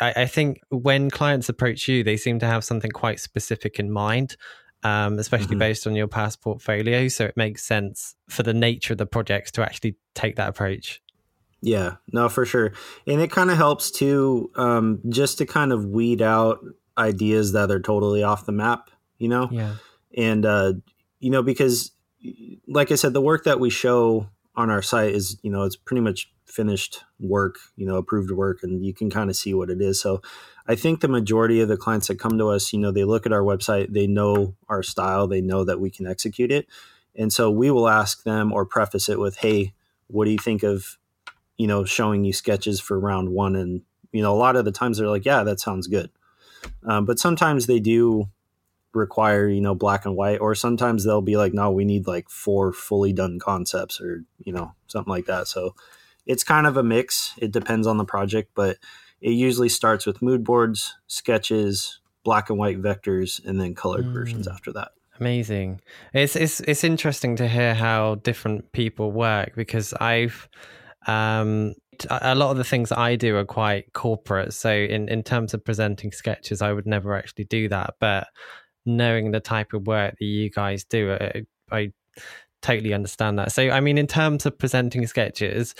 [0.00, 3.90] I, I, think when clients approach you, they seem to have something quite specific in
[3.90, 4.36] mind
[4.82, 5.58] um, especially mm-hmm.
[5.58, 7.08] based on your past portfolio.
[7.08, 11.00] So it makes sense for the nature of the projects to actually take that approach.
[11.60, 12.72] Yeah, no, for sure.
[13.06, 16.58] And it kind of helps too, um, just to kind of weed out
[16.98, 19.48] ideas that are totally off the map, you know?
[19.50, 19.76] Yeah.
[20.16, 20.72] And, uh,
[21.20, 21.92] you know, because
[22.66, 25.76] like I said, the work that we show on our site is, you know, it's
[25.76, 29.70] pretty much finished work, you know, approved work, and you can kind of see what
[29.70, 30.00] it is.
[30.00, 30.20] So
[30.66, 33.26] I think the majority of the clients that come to us, you know, they look
[33.26, 36.66] at our website, they know our style, they know that we can execute it.
[37.14, 39.74] And so we will ask them or preface it with, hey,
[40.06, 40.98] what do you think of,
[41.56, 43.56] you know, showing you sketches for round one?
[43.56, 46.10] And, you know, a lot of the times they're like, yeah, that sounds good.
[46.84, 48.26] Um, but sometimes they do
[48.94, 52.28] require, you know, black and white, or sometimes they'll be like, no, we need like
[52.28, 55.48] four fully done concepts or, you know, something like that.
[55.48, 55.74] So
[56.26, 57.32] it's kind of a mix.
[57.38, 58.76] It depends on the project, but
[59.22, 64.12] it usually starts with mood boards, sketches, black and white vectors, and then colored mm.
[64.12, 64.90] versions after that.
[65.20, 65.80] Amazing.
[66.12, 70.48] It's it's it's interesting to hear how different people work because I've
[71.06, 71.74] um
[72.08, 74.52] a lot of the things I do are quite corporate.
[74.54, 77.94] So in in terms of presenting sketches, I would never actually do that.
[78.00, 78.26] But
[78.84, 81.92] knowing the type of work that you guys do, I, I
[82.60, 83.52] totally understand that.
[83.52, 85.74] So I mean, in terms of presenting sketches,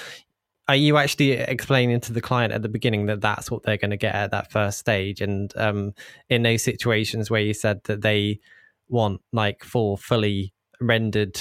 [0.72, 3.90] are you actually explaining to the client at the beginning that that's what they're going
[3.90, 5.20] to get at that first stage?
[5.20, 5.92] And um,
[6.30, 8.40] in those situations where you said that they
[8.88, 11.38] want like full fully rendered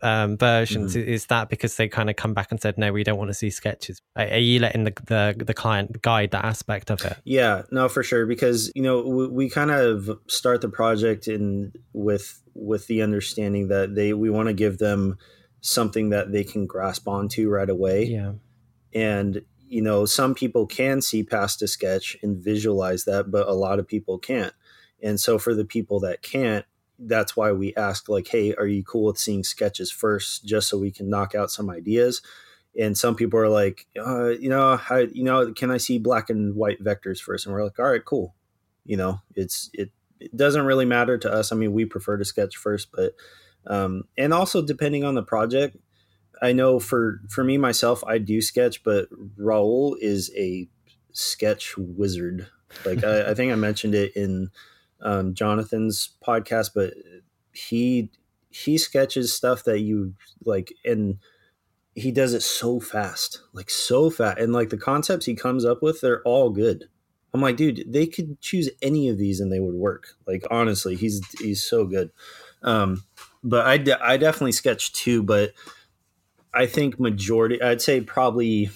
[0.00, 1.08] um, versions mm-hmm.
[1.08, 3.34] is that because they kind of come back and said no we don't want to
[3.34, 4.00] see sketches?
[4.14, 7.16] Are, are you letting the, the, the client guide that aspect of it?
[7.24, 11.72] Yeah no for sure because you know we, we kind of start the project in
[11.92, 15.18] with with the understanding that they we want to give them
[15.62, 18.04] something that they can grasp onto right away.
[18.04, 18.32] Yeah
[18.94, 23.52] and you know some people can see past a sketch and visualize that but a
[23.52, 24.52] lot of people can't.
[25.02, 26.64] And so for the people that can't
[26.98, 30.78] that's why we ask like hey are you cool with seeing sketches first just so
[30.78, 32.22] we can knock out some ideas?
[32.78, 36.30] And some people are like uh, you know how you know can i see black
[36.30, 37.46] and white vectors first?
[37.46, 38.34] And we're like all right cool.
[38.84, 41.50] You know it's it, it doesn't really matter to us.
[41.50, 43.14] I mean we prefer to sketch first but
[43.66, 45.76] um, and also depending on the project
[46.42, 50.68] i know for for me myself i do sketch but raul is a
[51.12, 52.48] sketch wizard.
[52.84, 54.50] Like I, I think i mentioned it in
[55.00, 56.94] um, Jonathan's podcast, but
[57.52, 58.10] he
[58.50, 61.18] he sketches stuff that you like and
[61.94, 64.38] he does it so fast like so fast.
[64.38, 66.88] And like the concepts he comes up with they're all good.
[67.34, 70.14] I'm like dude they could choose any of these and they would work.
[70.26, 72.10] Like honestly he's he's so good.
[72.62, 73.04] Um
[73.42, 75.52] but i de- i definitely sketch too but
[76.54, 78.70] i think majority i'd say probably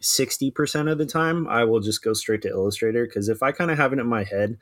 [0.00, 3.70] 60% of the time i will just go straight to illustrator because if i kind
[3.70, 4.58] of have it in my head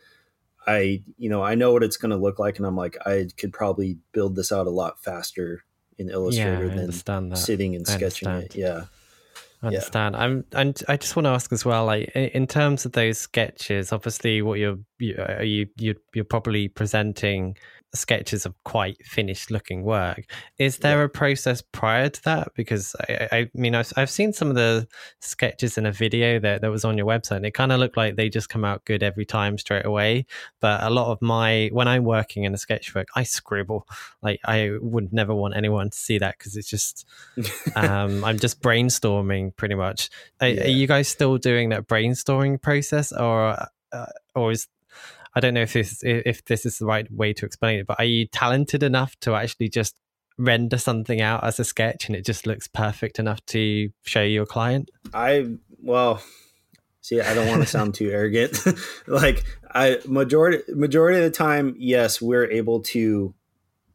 [0.66, 3.28] I, you know, I know what it's going to look like, and I'm like, I
[3.36, 5.62] could probably build this out a lot faster
[5.98, 8.54] in Illustrator yeah, than sitting and sketching it.
[8.54, 8.84] Yeah.
[9.62, 10.14] I understand.
[10.14, 10.20] Yeah.
[10.20, 13.92] I'm, and I just want to ask as well, like in terms of those sketches,
[13.92, 17.56] obviously, what you're you, you you you're probably presenting
[17.94, 20.24] sketches of quite finished looking work.
[20.58, 21.04] Is there yeah.
[21.04, 22.48] a process prior to that?
[22.54, 24.86] Because I, I mean, I've, I've seen some of the
[25.20, 27.96] sketches in a video that, that was on your website, and it kind of looked
[27.96, 30.26] like they just come out good every time straight away.
[30.60, 33.86] But a lot of my, when I'm working in a sketchbook, I scribble.
[34.22, 37.06] Like, I would never want anyone to see that because it's just,
[37.76, 40.10] um, I'm just brainstorming pretty much.
[40.40, 40.64] Are, yeah.
[40.64, 43.56] are, you guys still doing that brainstorming process, or,
[43.92, 44.68] uh, or is
[45.36, 48.00] I don't know if this if this is the right way to explain it, but
[48.00, 50.00] are you talented enough to actually just
[50.38, 54.46] render something out as a sketch and it just looks perfect enough to show your
[54.46, 54.90] client?
[55.12, 55.46] I
[55.82, 56.22] well,
[57.02, 58.58] see, I don't want to sound too arrogant.
[59.06, 63.34] like I majority majority of the time, yes, we're able to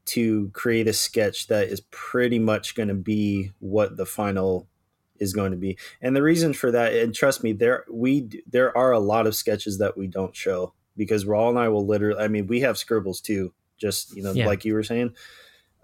[0.06, 4.68] to create a sketch that is pretty much going to be what the final
[5.20, 5.76] is going to be.
[6.02, 9.36] And the reason for that, and trust me, there we there are a lot of
[9.36, 12.78] sketches that we don't show because Raul and I will literally, I mean, we have
[12.78, 14.46] scribbles too, just, you know, yeah.
[14.46, 15.14] like you were saying.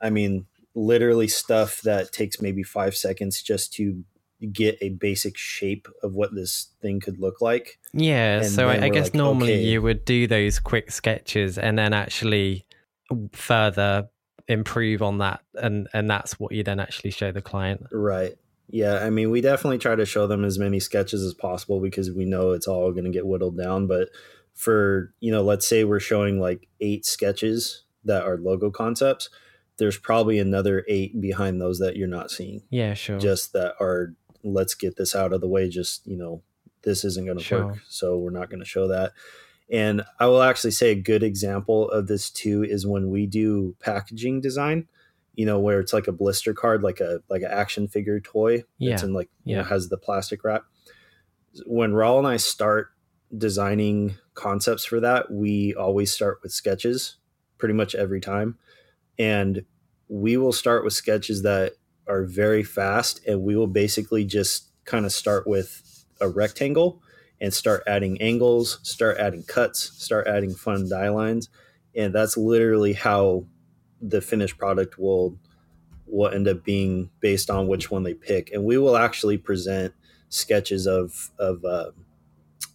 [0.01, 4.03] I mean, literally stuff that takes maybe five seconds just to
[4.51, 7.79] get a basic shape of what this thing could look like.
[7.93, 8.37] Yeah.
[8.37, 9.63] And so I, I, guess like, normally okay.
[9.63, 12.67] you would do those quick sketches and then actually
[13.33, 14.09] further
[14.47, 18.35] improve on that and and that's what you then actually show the client right
[18.69, 22.11] yeah i mean we definitely try to show them as many sketches as possible because
[22.11, 24.09] we know it's all going to get whittled down but
[24.57, 29.29] for you know let's say we're showing like eight sketches that are logo concepts
[29.77, 34.13] there's probably another eight behind those that you're not seeing yeah sure just that are
[34.43, 36.41] let's get this out of the way just you know
[36.81, 37.67] this isn't going to sure.
[37.67, 39.13] work so we're not going to show that
[39.71, 43.75] and i will actually say a good example of this too is when we do
[43.79, 44.87] packaging design
[45.35, 48.63] you know where it's like a blister card like a like an action figure toy
[48.79, 48.93] yeah.
[48.93, 49.51] it's in like yeah.
[49.51, 50.63] you know has the plastic wrap
[51.67, 52.89] when raul and i start
[53.37, 57.17] designing concepts for that, we always start with sketches
[57.57, 58.57] pretty much every time.
[59.19, 59.65] And
[60.07, 61.73] we will start with sketches that
[62.07, 67.01] are very fast and we will basically just kind of start with a rectangle
[67.41, 71.49] and start adding angles, start adding cuts, start adding fun die lines.
[71.95, 73.45] And that's literally how
[74.01, 75.37] the finished product will
[76.05, 78.51] will end up being based on which one they pick.
[78.53, 79.93] And we will actually present
[80.29, 81.91] sketches of of uh,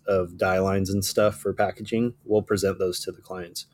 [0.06, 3.66] of die lines and stuff for packaging, we'll present those to the clients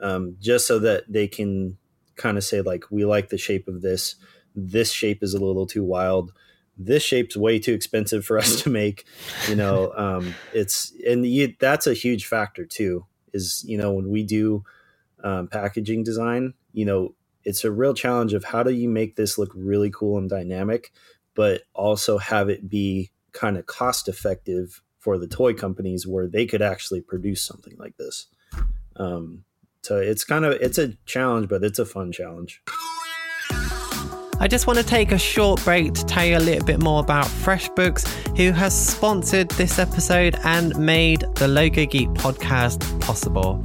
[0.00, 1.76] um, just so that they can
[2.16, 4.16] kind of say like, we like the shape of this.
[4.54, 6.32] This shape is a little too wild.
[6.76, 9.04] This shape's way too expensive for us to make.
[9.48, 13.06] You know, um, it's and you, that's a huge factor too.
[13.32, 14.64] Is you know when we do
[15.22, 19.38] um, packaging design, you know, it's a real challenge of how do you make this
[19.38, 20.92] look really cool and dynamic,
[21.34, 26.46] but also have it be kind of cost effective for the toy companies where they
[26.46, 28.26] could actually produce something like this.
[28.96, 29.44] Um,
[29.82, 32.62] so it's kind of it's a challenge, but it's a fun challenge.
[34.40, 37.00] I just want to take a short break to tell you a little bit more
[37.00, 43.62] about FreshBooks, who has sponsored this episode and made the Logo Geek podcast possible.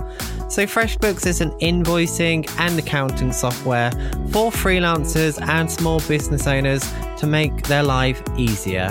[0.49, 3.91] So, FreshBooks is an invoicing and accounting software
[4.31, 6.83] for freelancers and small business owners
[7.17, 8.89] to make their life easier.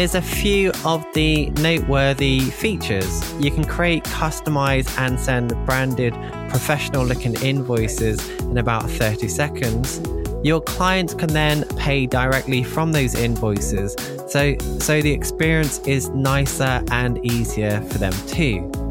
[0.00, 3.34] Here's a few of the noteworthy features.
[3.34, 6.14] You can create, customize, and send branded,
[6.48, 10.00] professional looking invoices in about 30 seconds.
[10.42, 13.94] Your clients can then pay directly from those invoices,
[14.26, 18.89] so, so the experience is nicer and easier for them too.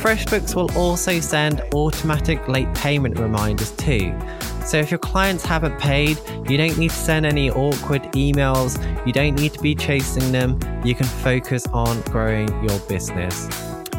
[0.00, 4.18] FreshBooks will also send automatic late payment reminders too.
[4.64, 9.12] So if your clients haven't paid, you don't need to send any awkward emails, you
[9.12, 13.46] don't need to be chasing them, you can focus on growing your business.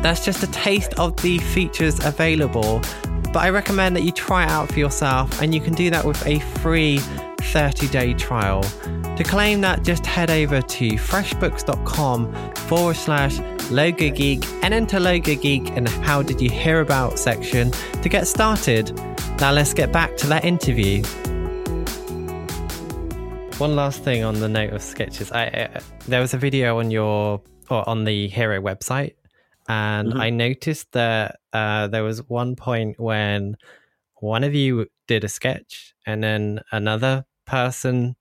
[0.01, 2.81] That's just a taste of the features available,
[3.25, 6.03] but I recommend that you try it out for yourself, and you can do that
[6.03, 8.63] with a free 30 day trial.
[9.17, 15.35] To claim that, just head over to freshbooks.com forward slash logo geek and enter logo
[15.35, 17.71] geek in the how did you hear about section
[18.01, 18.95] to get started.
[19.39, 21.03] Now let's get back to that interview.
[23.57, 25.31] One last thing on the note of sketches.
[25.31, 25.69] I,
[26.07, 29.15] there was a video on your or on the HRO website,
[29.67, 30.21] and mm-hmm.
[30.21, 33.57] I noticed that uh, there was one point when
[34.15, 38.15] one of you did a sketch, and then another person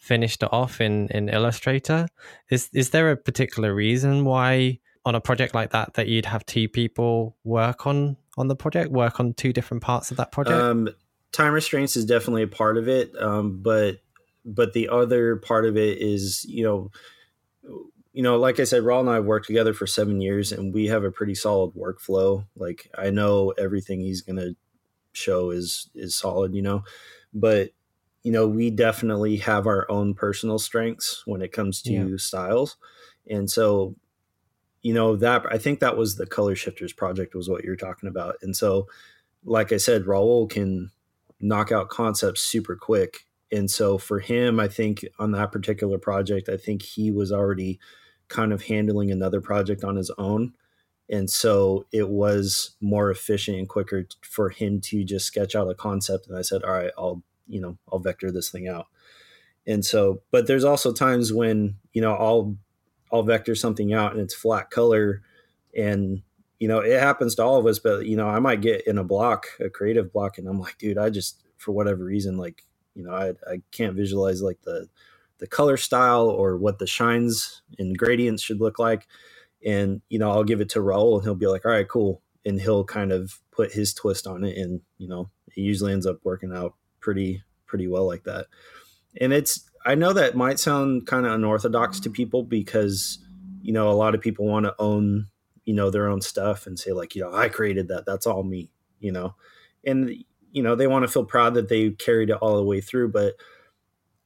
[0.00, 2.08] finished it off in in Illustrator.
[2.50, 6.44] Is is there a particular reason why on a project like that that you'd have
[6.46, 10.56] two people work on on the project, work on two different parts of that project?
[10.56, 10.88] Um,
[11.32, 13.98] time restraints is definitely a part of it, um, but
[14.44, 16.90] but the other part of it is you know
[18.12, 20.86] you know like i said raul and i worked together for seven years and we
[20.86, 24.56] have a pretty solid workflow like i know everything he's to
[25.12, 26.82] show is is solid you know
[27.34, 27.70] but
[28.22, 32.16] you know we definitely have our own personal strengths when it comes to yeah.
[32.16, 32.76] styles.
[33.28, 33.94] And so
[34.82, 38.08] you know that i think that was the color shifters project was what you're talking
[38.08, 38.36] about.
[38.42, 38.86] And so
[39.44, 40.90] like i said raul can
[41.40, 43.26] knock out concepts super quick.
[43.52, 47.78] And so for him i think on that particular project i think he was already
[48.28, 50.54] kind of handling another project on his own.
[51.08, 55.74] And so it was more efficient and quicker for him to just sketch out a
[55.74, 58.86] concept and i said all right i'll you know i'll vector this thing out.
[59.66, 62.56] And so but there's also times when you know i'll
[63.12, 65.22] i'll vector something out and it's flat color
[65.76, 66.22] and
[66.58, 68.98] you know it happens to all of us but you know i might get in
[68.98, 72.64] a block a creative block and i'm like dude i just for whatever reason like
[72.94, 74.88] you know I, I can't visualize like the
[75.38, 79.06] the color style or what the shines and gradients should look like.
[79.64, 82.22] And you know i'll give it to raul and he'll be like all right cool.
[82.44, 86.06] And he'll kind of put his twist on it and you know it usually ends
[86.06, 88.46] up working out pretty pretty well like that.
[89.20, 93.18] And it's i know that might sound kind of unorthodox to people because
[93.62, 95.26] you know a lot of people want to own
[95.64, 98.06] you know their own stuff and say like you know i created that.
[98.06, 99.34] That's all me you know?
[99.84, 100.14] And
[100.52, 103.12] you know they want to feel proud that they carried it all the way through
[103.12, 103.34] but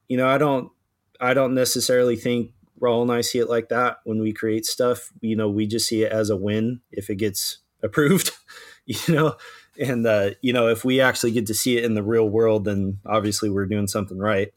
[0.09, 0.73] you know i don't
[1.21, 5.13] i don't necessarily think Raul and I see it like that when we create stuff.
[5.21, 8.33] You know, we just see it as a win if it gets approved,
[8.87, 9.37] you know,
[9.79, 12.65] and uh, you know, if we actually get to see it in the real world,
[12.65, 14.53] then obviously we're doing something right.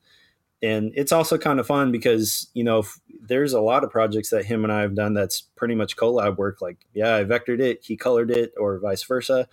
[0.62, 2.84] And it's also kind of fun because you know
[3.22, 6.38] there's a lot of projects that him and I have done that's pretty much collab
[6.38, 6.62] work.
[6.62, 9.48] Like, yeah, I vectored it, he colored it, or vice versa,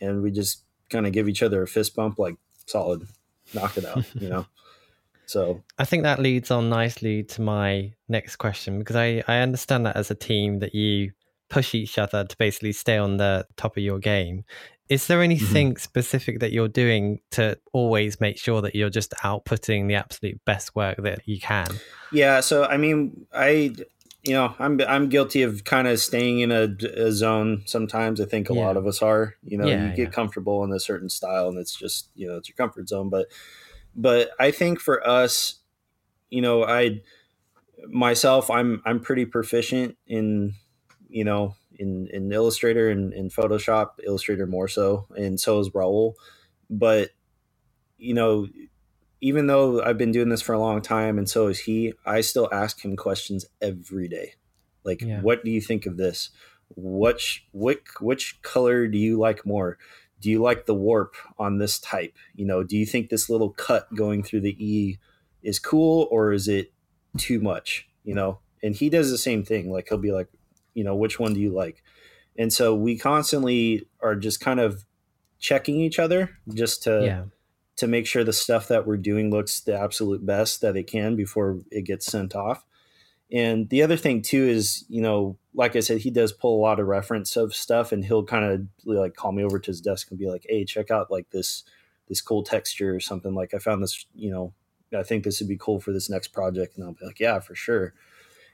[0.00, 3.06] and we just kind of give each other a fist bump, like solid,
[3.54, 4.46] knock it out, you know.
[5.26, 9.84] So I think that leads on nicely to my next question because I, I understand
[9.84, 11.12] that as a team that you
[11.50, 14.44] push each other to basically stay on the top of your game.
[14.88, 15.24] Is there mm-hmm.
[15.24, 15.78] anything mm-hmm.
[15.78, 20.74] specific that you're doing to always make sure that you're just outputting the absolute best
[20.74, 21.68] work that you can?
[22.12, 23.74] Yeah, so I mean, I
[24.24, 28.20] you know, I'm I'm guilty of kind of staying in a, a zone sometimes.
[28.20, 28.66] I think a yeah.
[28.66, 29.34] lot of us are.
[29.42, 30.10] You know, yeah, you get yeah.
[30.10, 33.10] comfortable in a certain style, and it's just you know it's your comfort zone.
[33.10, 33.28] But
[33.94, 35.60] but I think for us,
[36.30, 37.02] you know, I
[37.86, 40.54] myself, I'm I'm pretty proficient in
[41.08, 46.14] you know in in Illustrator and in Photoshop, Illustrator more so, and so is Raul.
[46.68, 47.10] But
[47.96, 48.48] you know,
[49.20, 52.20] even though I've been doing this for a long time and so is he, I
[52.20, 54.34] still ask him questions every day.
[54.84, 55.20] Like, yeah.
[55.20, 56.30] what do you think of this?
[56.76, 59.78] Which which which color do you like more?
[60.20, 62.16] do you like the warp on this type?
[62.34, 64.98] You know, do you think this little cut going through the E
[65.42, 66.72] is cool or is it
[67.16, 67.88] too much?
[68.04, 69.70] You know, and he does the same thing.
[69.70, 70.28] Like he'll be like,
[70.78, 71.82] you know, which one do you like?
[72.38, 74.84] And so we constantly are just kind of
[75.40, 77.24] checking each other just to yeah.
[77.76, 81.16] to make sure the stuff that we're doing looks the absolute best that it can
[81.16, 82.64] before it gets sent off.
[83.32, 86.62] And the other thing too is, you know, like I said, he does pull a
[86.62, 89.80] lot of reference of stuff, and he'll kind of like call me over to his
[89.80, 91.64] desk and be like, "Hey, check out like this
[92.06, 94.54] this cool texture or something." Like I found this, you know,
[94.96, 97.40] I think this would be cool for this next project, and I'll be like, "Yeah,
[97.40, 97.94] for sure."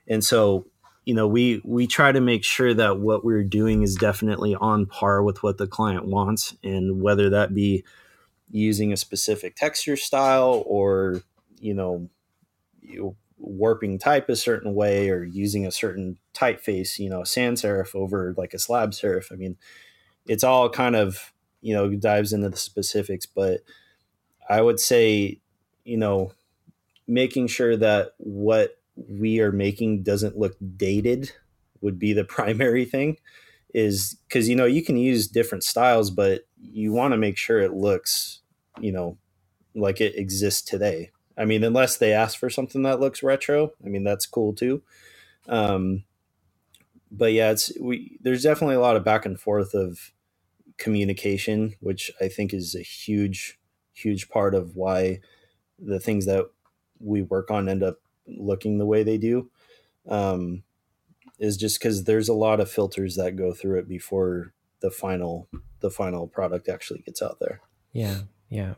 [0.08, 0.66] And so,
[1.04, 4.86] you know, we we try to make sure that what we're doing is definitely on
[4.86, 7.84] par with what the client wants, and whether that be
[8.50, 11.22] using a specific texture style or
[11.58, 12.08] you know,
[12.80, 17.94] you warping type a certain way or using a certain typeface, you know, sans serif
[17.94, 19.32] over like a slab serif.
[19.32, 19.56] I mean,
[20.26, 23.60] it's all kind of, you know, dives into the specifics, but
[24.48, 25.40] I would say,
[25.84, 26.32] you know,
[27.06, 31.32] making sure that what we are making doesn't look dated
[31.80, 33.16] would be the primary thing
[33.72, 37.58] is because you know you can use different styles but you want to make sure
[37.60, 38.40] it looks
[38.80, 39.18] you know
[39.74, 43.88] like it exists today I mean, unless they ask for something that looks retro, I
[43.88, 44.82] mean that's cool too.
[45.48, 46.04] Um,
[47.10, 48.18] but yeah, it's we.
[48.20, 50.12] There's definitely a lot of back and forth of
[50.78, 53.58] communication, which I think is a huge,
[53.92, 55.20] huge part of why
[55.78, 56.46] the things that
[57.00, 59.50] we work on end up looking the way they do.
[60.08, 60.62] Um,
[61.38, 65.48] is just because there's a lot of filters that go through it before the final
[65.80, 67.60] the final product actually gets out there.
[67.92, 68.74] Yeah, yeah.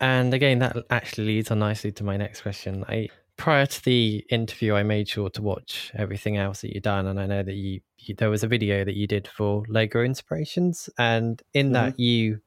[0.00, 2.84] And again, that actually leads on nicely to my next question.
[2.88, 7.06] I prior to the interview, I made sure to watch everything else that you've done,
[7.06, 10.02] and I know that you, you there was a video that you did for Logo
[10.02, 11.74] Inspirations, and in mm-hmm.
[11.74, 12.40] that you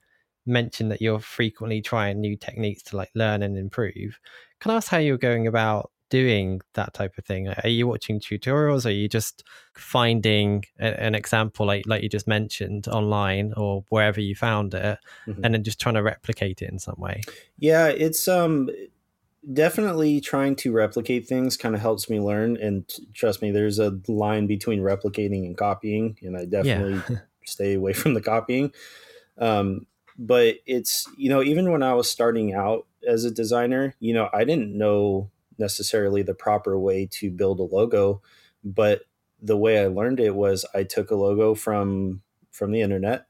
[0.46, 4.20] mentioned that you're frequently trying new techniques to like learn and improve.
[4.60, 7.48] Can I ask how you're going about doing that type of thing?
[7.48, 8.86] Are you watching tutorials?
[8.86, 9.44] Are you just
[9.74, 15.00] finding a, an example like like you just mentioned online or wherever you found it,
[15.28, 15.44] mm-hmm.
[15.44, 17.22] and then just trying to replicate it in some way?
[17.58, 18.70] Yeah, it's um
[19.54, 24.00] definitely trying to replicate things kind of helps me learn and trust me there's a
[24.08, 27.22] line between replicating and copying and i definitely yeah.
[27.46, 28.72] stay away from the copying
[29.38, 29.86] um,
[30.18, 34.30] but it's you know even when i was starting out as a designer you know
[34.34, 38.22] i didn't know necessarily the proper way to build a logo,
[38.64, 39.02] but
[39.42, 43.28] the way I learned it was I took a logo from from the internet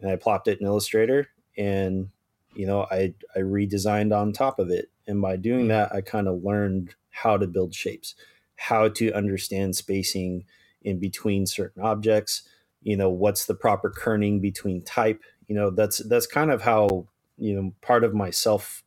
[0.00, 2.08] and I plopped it in Illustrator and
[2.54, 4.90] you know I I redesigned on top of it.
[5.06, 5.68] And by doing hmm.
[5.68, 8.14] that I kind of learned how to build shapes,
[8.56, 10.44] how to understand spacing
[10.82, 12.42] in between certain objects,
[12.82, 17.06] you know what's the proper kerning between type, you know that's that's kind of how
[17.38, 18.82] you know part of myself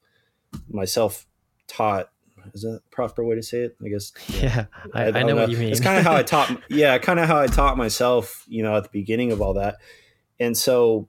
[0.69, 1.25] myself
[1.67, 2.09] taught
[2.53, 3.77] is that a proper way to say it?
[3.83, 4.11] I guess.
[4.29, 5.71] Yeah, I, I, I know, know, what you mean.
[5.71, 6.61] It's kind of how I taught.
[6.69, 8.43] Yeah, kind of how I taught myself.
[8.47, 9.77] You know, at the beginning of all that,
[10.39, 11.07] and so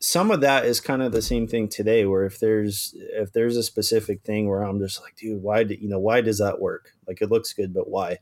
[0.00, 2.04] some of that is kind of the same thing today.
[2.04, 5.74] Where if there's if there's a specific thing where I'm just like, dude, why do
[5.74, 6.92] you know why does that work?
[7.06, 8.18] Like it looks good, but why?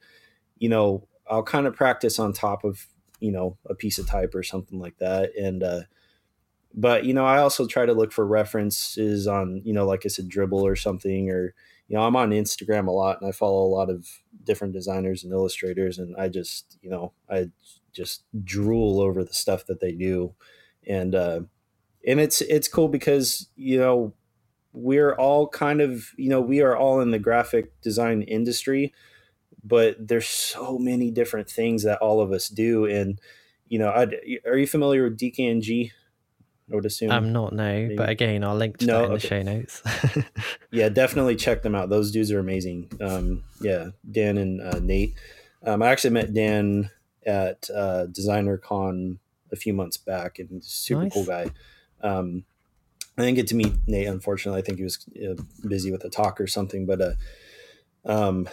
[0.59, 2.87] You know, I'll kind of practice on top of
[3.21, 5.63] you know a piece of type or something like that, and.
[5.63, 5.81] uh
[6.75, 10.09] but you know i also try to look for references on you know like i
[10.09, 11.55] said Dribbble or something or
[11.89, 14.07] you know, I'm on Instagram a lot and I follow a lot of
[14.45, 17.51] different designers and illustrators and I just, you know, I
[17.93, 20.35] just drool over the stuff that they do.
[20.87, 21.41] And uh
[22.07, 24.15] and it's it's cool because, you know,
[24.73, 28.95] we're all kind of, you know, we are all in the graphic design industry,
[29.63, 33.21] but there's so many different things that all of us do and
[33.69, 34.07] you know, i
[34.47, 35.93] are you familiar with DKNG?
[36.71, 37.11] I would assume.
[37.11, 37.65] I'm not, no.
[37.65, 37.97] Maybe.
[37.97, 39.15] But again, I'll link to no, that in okay.
[39.15, 40.27] the show notes.
[40.71, 41.89] yeah, definitely check them out.
[41.89, 42.91] Those dudes are amazing.
[43.01, 45.15] Um, yeah, Dan and uh, Nate.
[45.65, 46.91] Um, I actually met Dan
[47.27, 49.19] at uh, Designer Con
[49.53, 51.13] a few months back, and super nice.
[51.13, 51.51] cool guy.
[52.03, 52.45] Um,
[53.19, 54.61] I didn't get to meet Nate, unfortunately.
[54.61, 56.87] I think he was uh, busy with a talk or something.
[56.87, 57.13] But, uh,
[58.05, 58.49] um,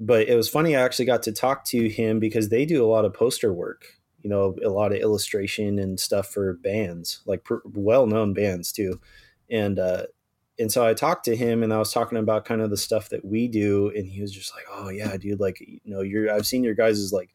[0.00, 0.74] but it was funny.
[0.74, 3.97] I actually got to talk to him because they do a lot of poster work
[4.22, 9.00] you know a lot of illustration and stuff for bands like pr- well-known bands too.
[9.50, 10.04] And uh
[10.58, 13.10] and so I talked to him and I was talking about kind of the stuff
[13.10, 16.32] that we do and he was just like oh yeah dude like you know you're
[16.32, 17.30] I've seen your guys's like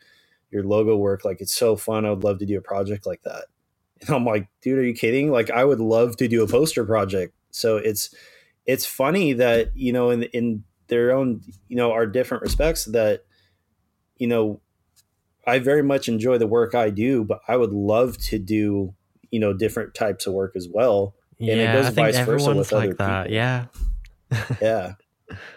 [0.51, 3.23] your logo work like it's so fun I would love to do a project like
[3.23, 3.45] that.
[4.01, 5.31] And I'm like dude are you kidding?
[5.31, 7.33] Like I would love to do a poster project.
[7.51, 8.13] So it's
[8.65, 13.25] it's funny that you know in in their own you know our different respects that
[14.17, 14.61] you know
[15.45, 18.93] I very much enjoy the work I do, but I would love to do,
[19.33, 21.15] you know different types of work as well.
[21.39, 23.23] And yeah, it goes I think vice versa with like other that.
[23.23, 23.35] people.
[23.35, 23.65] yeah.
[24.61, 24.93] Yeah.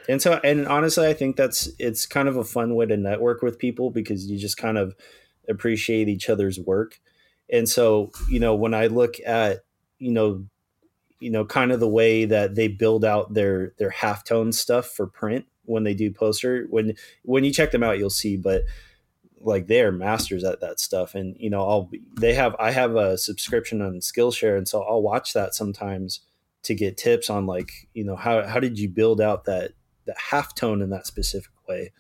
[0.08, 3.42] And so and honestly i think that's it's kind of a fun way to network
[3.42, 4.94] with people because you just kind of
[5.48, 6.98] appreciate each other's work.
[7.52, 9.64] And so you know when i look at
[9.98, 10.46] you know
[11.20, 15.06] you know kind of the way that they build out their their halftone stuff for
[15.06, 18.62] print when they do poster when when you check them out you'll see but
[19.40, 21.14] like they are masters at that stuff.
[21.14, 25.02] And you know i'll they have i have a subscription on skillshare and so i'll
[25.02, 26.20] watch that sometimes
[26.66, 29.72] to get tips on like you know how, how did you build out that
[30.06, 31.92] that half tone in that specific way?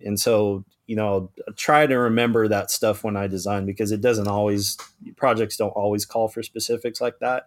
[0.00, 4.00] And so you know I'll try to remember that stuff when i design because it
[4.00, 4.78] doesn't always
[5.16, 7.46] projects don't always call for specifics like that.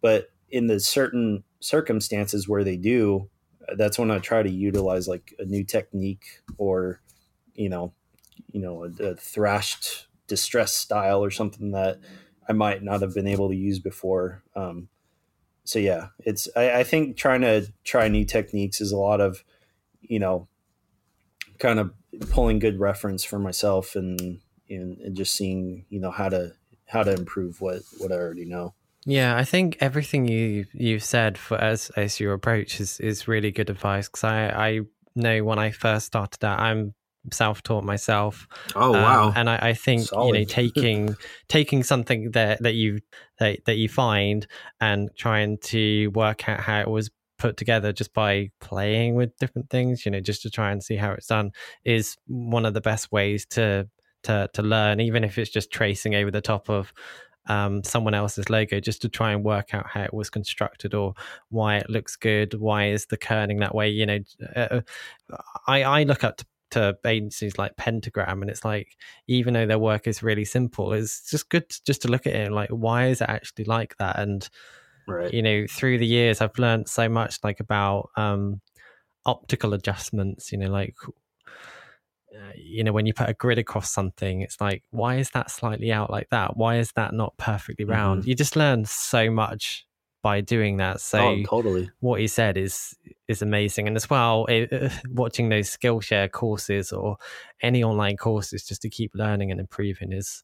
[0.00, 3.28] But in the certain circumstances where they do
[3.76, 7.00] that's when i try to utilize like a new technique or
[7.54, 7.92] you know
[8.52, 11.98] you know a, a thrashed distress style or something that
[12.48, 14.42] I might not have been able to use before.
[14.56, 14.88] Um,
[15.64, 19.44] so yeah, it's I, I, think trying to try new techniques is a lot of
[20.00, 20.48] you know
[21.58, 21.92] kind of
[22.30, 26.52] pulling good reference for myself and, and and just seeing you know how to
[26.86, 28.74] how to improve what what I already know.
[29.06, 33.50] Yeah, I think everything you you've said for as as your approach is is really
[33.50, 34.80] good advice because I I
[35.14, 36.94] know when I first started out, I'm
[37.32, 38.46] self-taught myself.
[38.74, 39.28] Oh wow!
[39.28, 40.26] Um, and I, I think Solid.
[40.26, 41.16] you know taking
[41.48, 43.00] taking something that that you
[43.38, 44.46] that, that you find
[44.80, 49.70] and trying to work out how it was put together just by playing with different
[49.70, 51.50] things, you know, just to try and see how it's done
[51.84, 53.88] is one of the best ways to
[54.22, 56.92] to to learn, even if it's just tracing over the top of
[57.48, 61.14] um, someone else's logo just to try and work out how it was constructed or
[61.48, 62.54] why it looks good.
[62.54, 63.88] Why is the kerning that way?
[63.88, 64.18] You know,
[64.54, 64.80] uh,
[65.66, 68.96] I, I look up to to agencies like Pentagram, and it's like
[69.26, 72.34] even though their work is really simple, it's just good to, just to look at
[72.34, 74.18] it like why is it actually like that?
[74.18, 74.48] And
[75.06, 75.32] right.
[75.32, 78.60] you know, through the years, I've learned so much like about um,
[79.26, 80.52] optical adjustments.
[80.52, 80.94] You know, like
[82.34, 85.50] uh, you know when you put a grid across something it's like why is that
[85.50, 88.30] slightly out like that why is that not perfectly round mm-hmm.
[88.30, 89.84] you just learn so much
[90.22, 91.00] by doing that.
[91.00, 92.96] So oh, totally, what he said is
[93.28, 97.16] is amazing, and as well, it, uh, watching those Skillshare courses or
[97.62, 100.42] any online courses just to keep learning and improving is.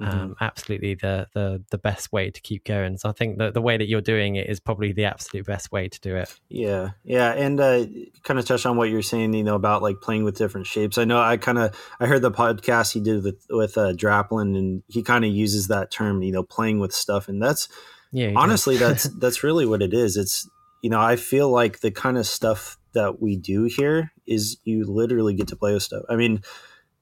[0.00, 0.16] Mm-hmm.
[0.16, 2.98] Um, absolutely the, the the best way to keep going.
[2.98, 5.72] So I think that the way that you're doing it is probably the absolute best
[5.72, 6.32] way to do it.
[6.48, 7.84] Yeah, yeah, and uh,
[8.22, 10.98] kind of touch on what you're saying, you know, about like playing with different shapes.
[10.98, 14.56] I know I kind of I heard the podcast he did with with uh, Draplin,
[14.56, 17.68] and he kind of uses that term, you know, playing with stuff, and that's
[18.12, 18.32] yeah.
[18.36, 20.16] Honestly, that's that's really what it is.
[20.16, 20.48] It's
[20.82, 24.84] you know, I feel like the kind of stuff that we do here is you
[24.84, 26.04] literally get to play with stuff.
[26.08, 26.42] I mean,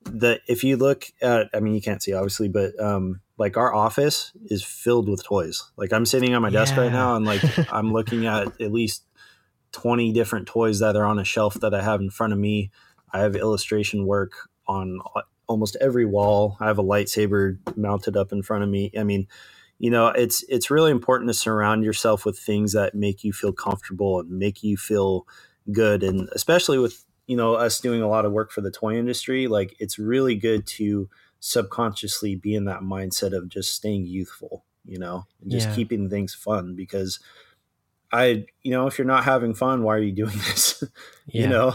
[0.04, 3.74] the if you look at I mean you can't see obviously, but um like our
[3.74, 5.70] office is filled with toys.
[5.76, 6.82] Like I'm sitting on my desk yeah.
[6.82, 7.42] right now and like
[7.72, 9.04] I'm looking at at least
[9.72, 12.70] 20 different toys that are on a shelf that I have in front of me.
[13.12, 14.32] I have illustration work
[14.66, 15.00] on
[15.46, 16.56] almost every wall.
[16.60, 18.90] I have a lightsaber mounted up in front of me.
[18.98, 19.28] I mean,
[19.78, 23.52] you know it's it's really important to surround yourself with things that make you feel
[23.52, 25.26] comfortable and make you feel
[25.72, 28.96] good and especially with you know us doing a lot of work for the toy
[28.96, 31.08] industry like it's really good to
[31.40, 35.74] subconsciously be in that mindset of just staying youthful you know and just yeah.
[35.74, 37.20] keeping things fun because
[38.12, 40.82] i you know if you're not having fun why are you doing this
[41.26, 41.42] yeah.
[41.42, 41.74] you know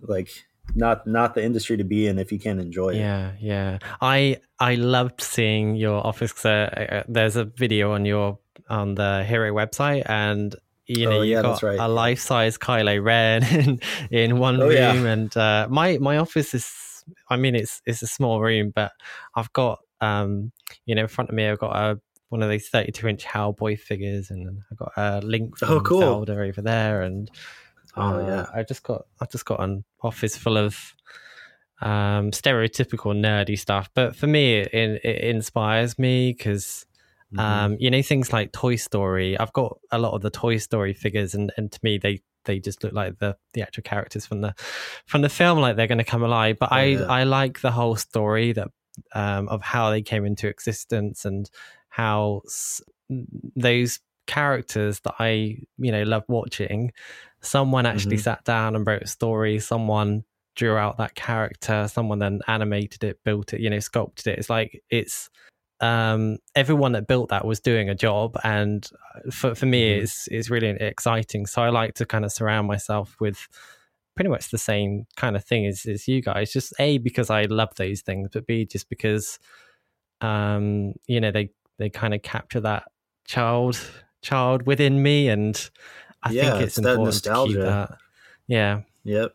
[0.00, 0.30] like
[0.74, 2.96] not not the industry to be in if you can't enjoy it.
[2.96, 3.78] Yeah, yeah.
[4.00, 6.44] I I loved seeing your office.
[6.44, 8.38] Uh, uh, there's a video on your
[8.68, 10.54] on the HRO website, and
[10.86, 11.78] you know oh, you yeah, got right.
[11.78, 15.12] a life size Kylo Ren in, in one oh, room, yeah.
[15.12, 16.84] and uh, my my office is.
[17.30, 18.92] I mean, it's it's a small room, but
[19.34, 20.52] I've got um
[20.84, 23.78] you know in front of me I've got a one of these 32 inch Hellboy
[23.78, 26.00] figures, and I've got a Link oh, from oh, cool.
[26.00, 27.30] Zelda over there, and
[27.96, 30.94] Oh uh, yeah, I just got I just got an office full of
[31.80, 36.86] um, stereotypical nerdy stuff, but for me, it, it inspires me because
[37.32, 37.40] mm-hmm.
[37.40, 39.38] um, you know things like Toy Story.
[39.38, 42.58] I've got a lot of the Toy Story figures, and, and to me, they they
[42.58, 44.54] just look like the the actual characters from the
[45.06, 46.56] from the film, like they're going to come alive.
[46.58, 47.06] But oh, I yeah.
[47.08, 48.68] I like the whole story that
[49.14, 51.48] um, of how they came into existence and
[51.88, 56.92] how s- those characters that I you know love watching.
[57.40, 58.22] Someone actually mm-hmm.
[58.22, 59.58] sat down and wrote a story.
[59.58, 60.22] Someone
[60.54, 61.88] drew out that character.
[61.90, 64.38] Someone then animated it built it you know sculpted it.
[64.38, 65.30] It's like it's
[65.80, 68.36] um, everyone that built that was doing a job.
[68.44, 70.02] And uh, for, for me mm-hmm.
[70.04, 71.46] it's it's really exciting.
[71.46, 73.48] So i like to kind of surround myself with
[74.14, 76.52] pretty much the same kind of thing as, as you guys.
[76.52, 79.38] Just a because i love those things but b just because
[80.20, 82.84] um, you know they they kind of capture that
[83.24, 83.80] child
[84.22, 85.70] child within me, and
[86.22, 87.88] I Yeah, think it's it's that important to keep nostalgia.
[87.88, 87.98] that.
[88.46, 89.34] Yeah, Yep.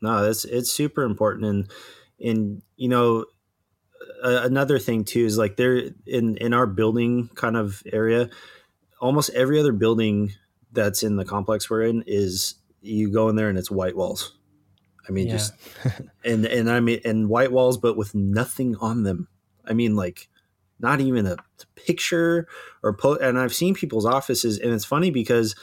[0.00, 1.70] No, that's it's super important, and
[2.20, 3.24] and you know
[4.22, 8.28] a, another thing too is like there in in our building kind of area,
[9.00, 10.32] almost every other building
[10.72, 14.36] that's in the complex we're in is you go in there and it's white walls.
[15.08, 15.32] I mean, yeah.
[15.32, 15.54] just
[16.24, 19.28] and and I mean and white walls, but with nothing on them.
[19.66, 20.28] I mean, like
[20.80, 21.36] not even a
[21.74, 22.46] picture
[22.82, 23.20] or post.
[23.20, 25.54] and I've seen people's offices, and it's funny because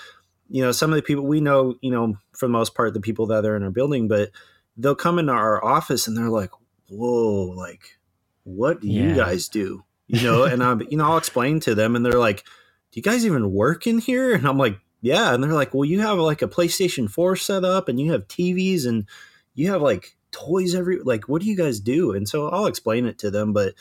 [0.49, 3.01] you know some of the people we know, you know, for the most part, the
[3.01, 4.31] people that are in our building, but
[4.77, 6.51] they'll come into our office and they're like,
[6.89, 7.99] "Whoa, like,
[8.43, 11.95] what do you guys do?" You know, and I'm, you know, I'll explain to them,
[11.95, 12.43] and they're like,
[12.91, 15.85] "Do you guys even work in here?" And I'm like, "Yeah," and they're like, "Well,
[15.85, 19.05] you have like a PlayStation Four set up, and you have TVs, and
[19.53, 23.05] you have like toys every like, what do you guys do?" And so I'll explain
[23.05, 23.73] it to them, but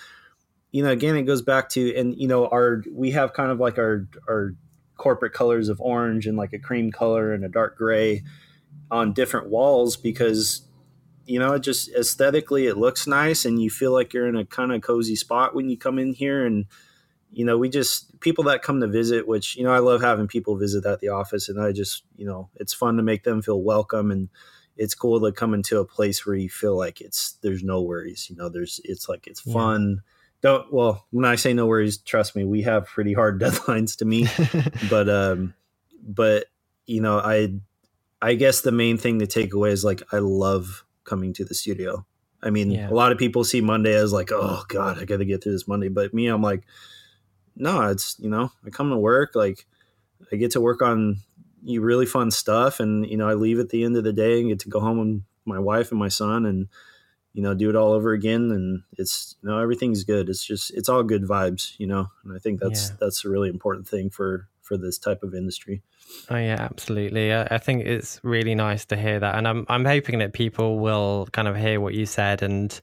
[0.73, 3.59] you know, again, it goes back to, and you know, our we have kind of
[3.59, 4.55] like our our
[4.97, 8.23] corporate colors of orange and like a cream color and a dark gray
[8.91, 10.62] on different walls because
[11.25, 14.45] you know it just aesthetically it looks nice and you feel like you're in a
[14.45, 16.66] kind of cozy spot when you come in here and
[17.33, 20.27] you know we just people that come to visit which you know i love having
[20.27, 23.41] people visit at the office and i just you know it's fun to make them
[23.41, 24.29] feel welcome and
[24.77, 28.29] it's cool to come into a place where you feel like it's there's no worries
[28.29, 29.53] you know there's it's like it's Yeah.
[30.43, 34.05] Don't well when i say no worries trust me we have pretty hard deadlines to
[34.05, 34.28] meet.
[34.91, 35.55] But um
[36.03, 36.47] but
[36.86, 37.53] you know i
[38.22, 41.55] i guess the main thing to take away is like i love coming to the
[41.55, 42.07] studio.
[42.43, 42.88] I mean Yeah.
[42.88, 45.68] a lot of people see monday as like oh god i gotta get through this
[45.68, 45.88] monday.
[45.88, 46.62] But me i'm like
[47.57, 49.66] no it's you know i come to work like
[50.32, 51.16] i get to work on
[51.62, 54.41] you really fun stuff and you know i leave at the end of the day
[54.41, 56.68] and get to go home with my wife and my son and
[57.33, 60.70] you know do it all over again and it's you know everything's good it's just
[60.72, 62.97] it's all good vibes you know and i think that's Yeah.
[63.01, 65.83] that's a really important thing for for this type of industry
[66.28, 67.33] Oh yeah, absolutely.
[67.33, 70.81] I, I think it's really nice to hear that, and I'm I'm hoping that people
[70.81, 72.78] will kind of hear what you said, and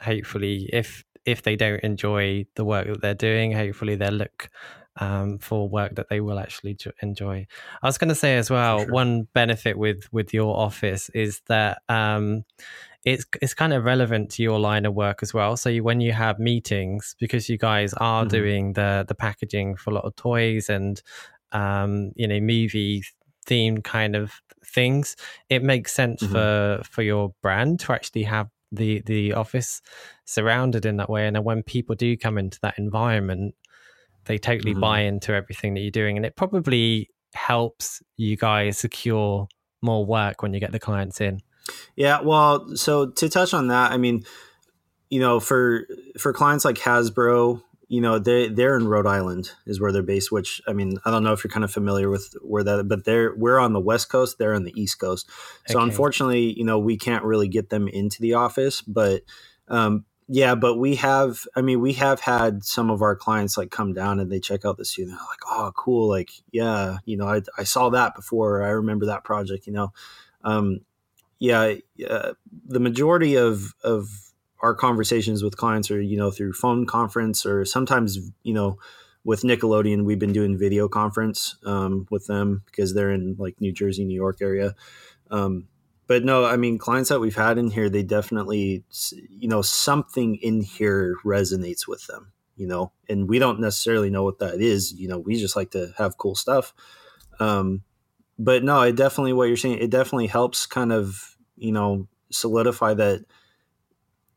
[0.00, 4.50] hopefully, if if they don't enjoy the work that they're doing, hopefully they'll look
[4.98, 7.46] um, for work that they will actually jo- enjoy.
[7.82, 8.92] I was going to say as well, sure.
[8.92, 12.44] one benefit with with your office is that um,
[13.06, 15.56] it's it's kind of relevant to your line of work as well.
[15.56, 18.28] So you, when you have meetings, because you guys are Mhm.
[18.30, 21.00] doing the the packaging for a lot of toys and
[21.52, 23.04] um, you know movie
[23.46, 24.32] themed kind of
[24.66, 25.16] things,
[25.48, 26.32] it makes sense Mhm.
[26.32, 29.80] for for your brand to actually have the the office
[30.24, 31.26] surrounded in that way.
[31.26, 33.54] And then when people do come into that environment,
[34.24, 34.80] they totally Mhm.
[34.80, 39.46] buy into everything that you're doing, and it probably helps you guys secure
[39.82, 41.40] more work when you get the clients in.
[41.96, 44.24] Yeah, well, so to touch on that, I mean,
[45.10, 45.86] you know, for
[46.18, 50.32] for clients like Hasbro, you know, they they're in Rhode Island is where they're based.
[50.32, 53.04] Which I mean, I don't know if you're kind of familiar with where that, but
[53.04, 55.28] they're we're on the West Coast, they're on the East Coast.
[55.66, 55.82] So Okay.
[55.82, 59.22] unfortunately, you know, we can't really get them into the office, but
[59.68, 61.46] um, yeah, but we have.
[61.54, 64.64] I mean, we have had some of our clients like come down and they check
[64.64, 65.10] out the studio.
[65.14, 66.08] They're like, "Oh, cool!
[66.08, 68.62] Like, yeah, you know, I, I saw that before.
[68.64, 69.68] I remember that project.
[69.68, 69.92] You know,
[70.42, 70.80] um,
[71.38, 71.74] yeah,
[72.08, 72.32] uh,
[72.66, 74.08] the majority of of
[74.60, 78.78] our conversations with clients are you know through phone conference or sometimes you know
[79.24, 83.72] with Nickelodeon we've been doing video conference um, with them because they're in like New
[83.72, 84.74] Jersey, New York area.
[85.30, 85.66] Um,
[86.06, 88.84] but no, I mean clients that we've had in here, they definitely
[89.28, 92.32] you know something in here resonates with them.
[92.56, 94.94] You know, and we don't necessarily know what that is.
[94.94, 96.72] You know, we just like to have cool stuff.
[97.38, 97.82] Um,
[98.38, 99.78] but no, it definitely what you're saying.
[99.78, 103.24] It definitely helps kind of you know solidify that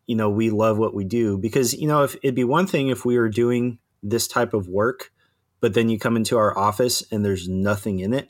[0.05, 2.87] you know we love what we do because you know if it'd be one thing
[2.87, 5.11] if we were doing this type of work,
[5.59, 8.29] but then you come into our office and there's nothing in it.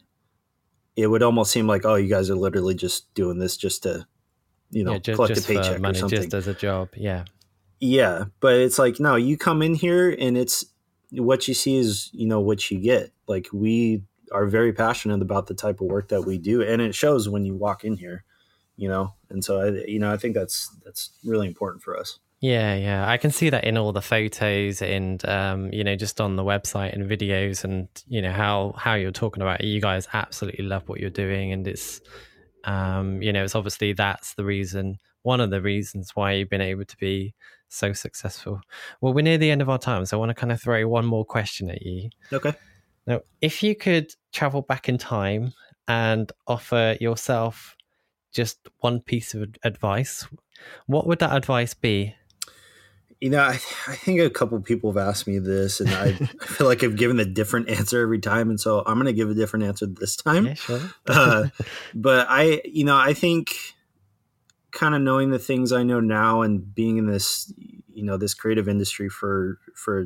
[0.95, 4.05] It would almost seem like oh, you guys are literally just doing this just to
[4.71, 6.21] you know yeah, just, collect just a paycheck for or something.
[6.21, 6.89] just as a job.
[6.95, 7.25] Yeah,
[7.79, 10.65] Yeah, but it's like no, you come in here and it's
[11.11, 13.11] what you see is you know what you get.
[13.27, 16.95] Like we are very passionate about the type of work that we do, and it
[16.95, 18.23] shows when you walk in here.
[18.77, 22.19] You know, and so I, you know, I think that's that's really important for us.
[22.41, 23.09] yeah, yeah.
[23.09, 26.43] I can see that in all the photos and um, you know, just on the
[26.43, 29.67] website and videos, and you know how how you're talking about it.
[29.67, 31.99] You guys absolutely love what you're doing, and it's
[32.63, 36.61] um, you know, it's obviously that's the reason, one of the reasons why you've been
[36.61, 37.33] able to be
[37.67, 38.61] so successful.
[39.01, 40.87] Well, we're near the end of our time, so I want to kind of throw
[40.87, 42.09] one more question at you.
[42.31, 42.53] Okay.
[43.09, 45.53] Now, if you could travel back in time
[45.87, 47.75] and offer yourself
[48.31, 50.27] just one piece of advice,
[50.85, 52.13] what would that advice be?
[53.19, 53.53] You know, I,
[53.87, 56.09] I think a couple people have asked me this, and I,
[56.41, 59.13] I feel like I've given a different answer every time, and so I'm going to
[59.13, 60.45] give a different answer this time.
[60.45, 60.81] Yeah, sure.
[61.07, 61.47] uh,
[61.95, 63.55] but I, you know, I think
[64.71, 67.51] kind of knowing the things I know now and being in this,
[67.91, 70.03] you know, this creative industry for for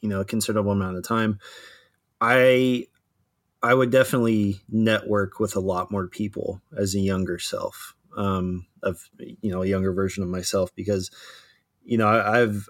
[0.00, 1.38] you know a considerable amount of time,
[2.20, 2.86] I
[3.62, 9.08] I would definitely network with a lot more people as a younger self, um, of
[9.18, 11.10] you know a younger version of myself because
[11.84, 12.68] you know I, I've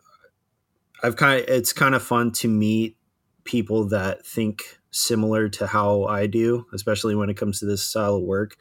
[1.03, 2.97] I've kind of it's kind of fun to meet
[3.45, 8.17] people that think similar to how I do, especially when it comes to this style
[8.17, 8.57] of work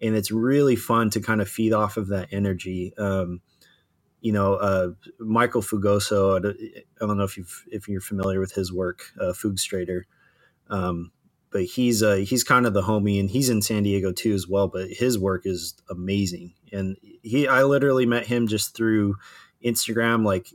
[0.00, 2.94] and it's really fun to kind of feed off of that energy.
[2.96, 3.40] Um,
[4.20, 6.36] you know, uh, Michael Fugoso.
[6.36, 10.02] I don't know if you if you're familiar with his work, uh, Fugstrator,
[10.70, 11.12] um,
[11.50, 14.46] but he's uh, he's kind of the homie, and he's in San Diego too as
[14.46, 14.68] well.
[14.68, 19.16] But his work is amazing, and he I literally met him just through
[19.64, 20.24] Instagram.
[20.24, 20.48] Like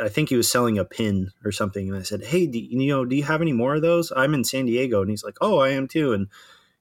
[0.00, 2.88] I think he was selling a pin or something, and I said, "Hey, do, you
[2.88, 4.12] know, do you have any more of those?
[4.14, 6.26] I'm in San Diego," and he's like, "Oh, I am too," and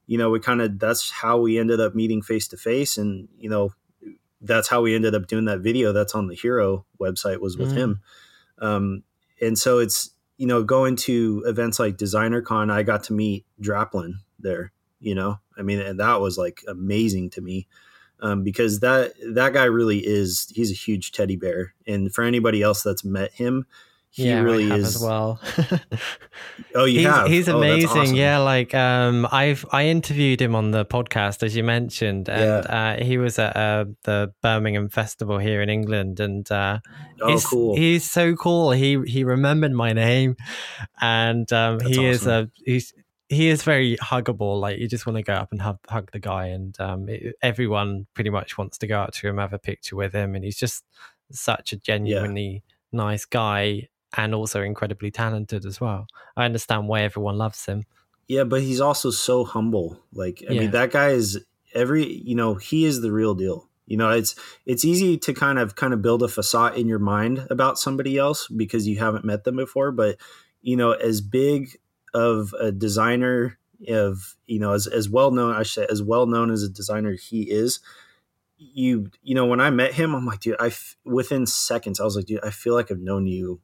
[0.07, 3.29] you know, we kind of that's how we ended up meeting face to face, and
[3.38, 3.73] you know,
[4.41, 7.71] that's how we ended up doing that video that's on the HRO website was with
[7.71, 7.77] mm.
[7.77, 8.01] him.
[8.59, 9.03] Um,
[9.39, 10.11] and so it's
[10.41, 14.71] you know going to events like Designer Con, I got to meet Draplin there.
[14.99, 17.67] You know, I mean, and that was like amazing to me.
[18.21, 22.63] Um, because that that guy really is he's a huge teddy bear and for anybody
[22.63, 23.67] else that's met him
[24.14, 25.39] he yeah, really is as well.
[26.76, 27.28] oh, you he's, have.
[27.28, 28.01] He's oh, amazing.
[28.01, 28.16] Awesome.
[28.16, 32.97] Yeah, like um, I've I interviewed him on the podcast as you mentioned, and yeah.
[32.99, 36.80] uh, he was at uh, the Birmingham Festival here in England, and uh,
[37.22, 37.78] oh, he's, cool.
[37.78, 38.72] He's so cool.
[38.72, 40.36] He he remembered my name,
[40.99, 42.05] and um, he awesome.
[42.05, 42.93] is a he's
[43.30, 44.59] he is very huggable.
[44.59, 47.36] Like you just want to go up and hug, hug the guy, and um, it,
[47.41, 50.43] everyone pretty much wants to go out to him, have a picture with him, and
[50.43, 50.84] he's just
[51.32, 53.03] such a genuinely yeah.
[53.03, 53.88] nice guy
[54.18, 56.07] and also incredibly talented as well.
[56.36, 57.84] I understand why everyone loves him.
[58.28, 59.99] Yeah, but he's also so humble.
[60.14, 60.62] Like I yeah.
[60.62, 61.43] mean that guy is
[61.74, 63.68] every you know, he is the real deal.
[63.88, 64.36] You know, it's
[64.66, 68.18] it's easy to kind of kind of build a facade in your mind about somebody
[68.18, 70.18] else because you haven't met them before, but
[70.62, 71.78] you know, as big
[72.14, 73.57] of a designer
[73.88, 76.70] of you know as, as well known I should say as well known as a
[76.70, 77.80] designer he is
[78.57, 82.03] you you know when I met him I'm like dude I f- within seconds I
[82.03, 83.59] was like dude I feel like I've known you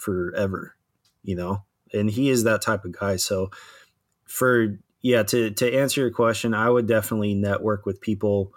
[0.00, 0.76] forever,
[1.22, 1.64] you know?
[1.92, 3.16] And he is that type of guy.
[3.16, 3.50] So
[4.24, 8.52] for yeah, to to answer your question, I would definitely network with people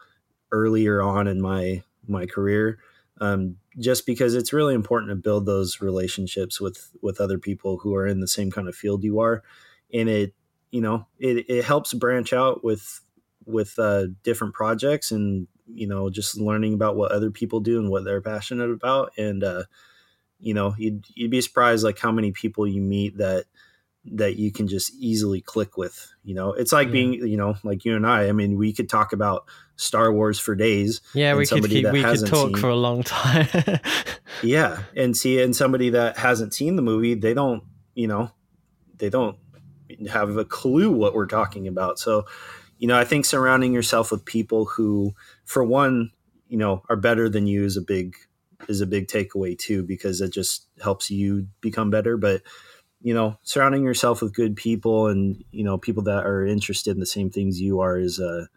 [0.51, 2.79] earlier on in my my career.
[3.19, 7.95] Um, just because it's really important to build those relationships with with other people who
[7.95, 9.43] are in the same kind of field you are
[9.93, 10.33] and it
[10.71, 13.01] you know it, it helps branch out with
[13.45, 17.89] with uh, different projects and you know just learning about what other people do and
[17.89, 19.63] what they're passionate about and uh,
[20.43, 23.45] you know you'd you'd be surprised like how many people you meet that
[24.05, 26.53] that you can just easily click with you know?
[26.53, 26.93] It's like yeah.
[26.93, 30.39] being you know like you and i i mean we could talk about star wars
[30.39, 33.47] for days yeah we could keep, we could talk seen, for a long time.
[34.41, 37.63] Yeah and see and somebody that hasn't seen the movie they don't
[37.93, 38.31] you know
[38.97, 39.37] they don't
[40.09, 41.99] have a clue what we're talking about.
[41.99, 42.25] So
[42.83, 45.13] you know i think surrounding yourself with people who
[45.45, 46.11] for one
[46.49, 48.15] you know are better than you is a big
[48.67, 52.41] is a big takeaway too because it just helps you become better but
[53.01, 56.99] you know surrounding yourself with good people and you know people that are interested in
[56.99, 58.47] the same things you are is a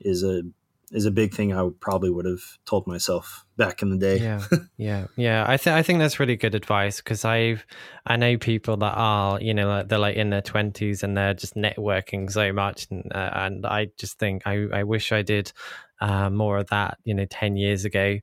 [0.00, 0.42] is a
[0.90, 4.18] is a big thing I probably would have told myself back in the day.
[4.18, 4.42] Yeah,
[4.76, 5.44] yeah, yeah.
[5.46, 7.66] I think I think that's really good advice because I've
[8.06, 11.34] I know people that are you know like they're like in their twenties and they're
[11.34, 15.52] just networking so much, and uh, and I just think I I wish I did
[16.00, 18.18] uh, more of that you know ten years ago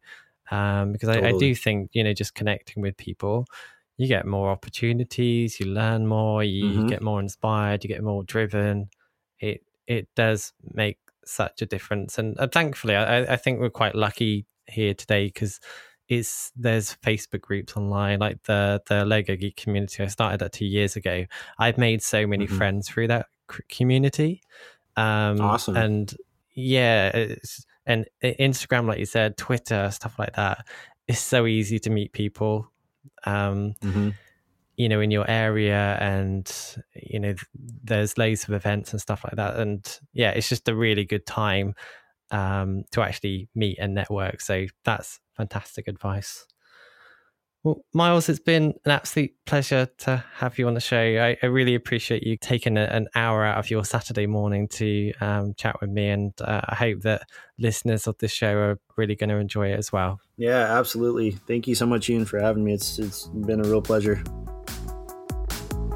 [0.52, 1.34] um, because totally.
[1.34, 3.46] I, I, do think you know just connecting with people
[3.98, 6.82] you get more opportunities you learn more you, mm-hmm.
[6.82, 8.90] you, get more inspired you get more driven
[9.40, 13.96] it it does make such a difference and uh, thankfully I, I think we're quite
[13.96, 15.60] lucky here today because
[16.08, 20.04] it's there's Facebook groups online like the the Logo Geek community.
[20.04, 21.26] I started that two years ago.
[21.58, 22.58] I've made so many mm-hmm.
[22.58, 23.28] friends through that
[23.70, 24.42] community.
[24.96, 25.76] Um, awesome.
[25.76, 26.16] And
[26.54, 30.66] yeah, it's and Instagram, like you said, Twitter, stuff like that.
[31.08, 32.72] It's so easy to meet people,
[33.26, 34.10] um, mm-hmm.
[34.76, 36.52] you know, in your area, and
[36.96, 37.36] you know,
[37.84, 39.58] there's loads of events and stuff like that.
[39.58, 41.76] And yeah, it's just a really good time
[42.32, 44.42] um, to actually meet and network.
[44.42, 46.46] So that's fantastic advice.
[47.66, 51.00] Well, Myles, it's been an absolute pleasure to have you on the show.
[51.00, 55.12] I, I really appreciate you taking a, an hour out of your Saturday morning to
[55.20, 57.24] um, chat with me, and uh, I hope that
[57.58, 60.20] listeners of this show are really going to enjoy it as well.
[60.38, 61.32] Yeah, absolutely.
[61.32, 62.72] Thank you so much, Ian, for having me.
[62.72, 64.22] It's it's been a real pleasure.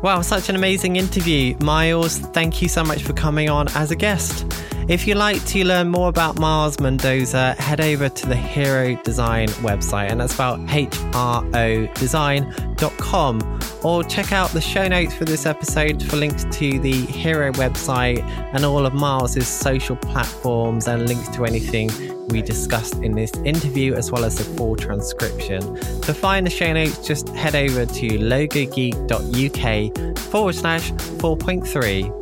[0.02, 1.56] Wow, such an amazing interview.
[1.60, 4.52] Myles, thank you so much for coming on as a guest.
[4.90, 9.48] If you'd like to learn more about Myles Mendoza, head over to the HRO Design
[9.62, 13.60] website, and that's about H-R-O design.com.
[13.84, 18.24] Or check out the show notes for this episode for links to the HRO website
[18.56, 21.92] and all of Myles's social platforms and links to anything
[22.30, 25.76] we discussed in this interview, as well as the full transcription.
[26.02, 32.19] To find the show notes, just head over to logogeek.uk forward slash 4.3.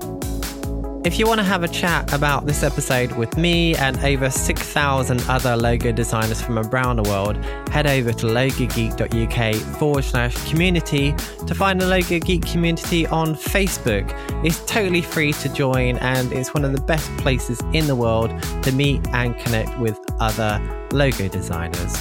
[1.08, 5.22] If you want to have a chat about this episode with me and over 6,000
[5.30, 7.38] other logo designers from around the world,
[7.70, 11.14] head over to logogeek.uk forward slash community
[11.48, 14.06] to find the Logo Geek community on Facebook.
[14.46, 18.30] It's totally free to join and it's one of the best places in the world
[18.64, 20.60] to meet and connect with other
[20.92, 21.96] logo designers.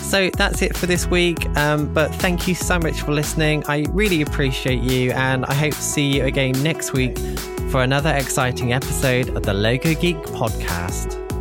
[0.00, 1.44] So that's it for this week.
[1.56, 3.64] Um, but thank you so much for listening.
[3.66, 7.18] I really appreciate you, and I hope to see you again next week
[7.72, 11.31] for another exciting episode of the Logo Geek podcast.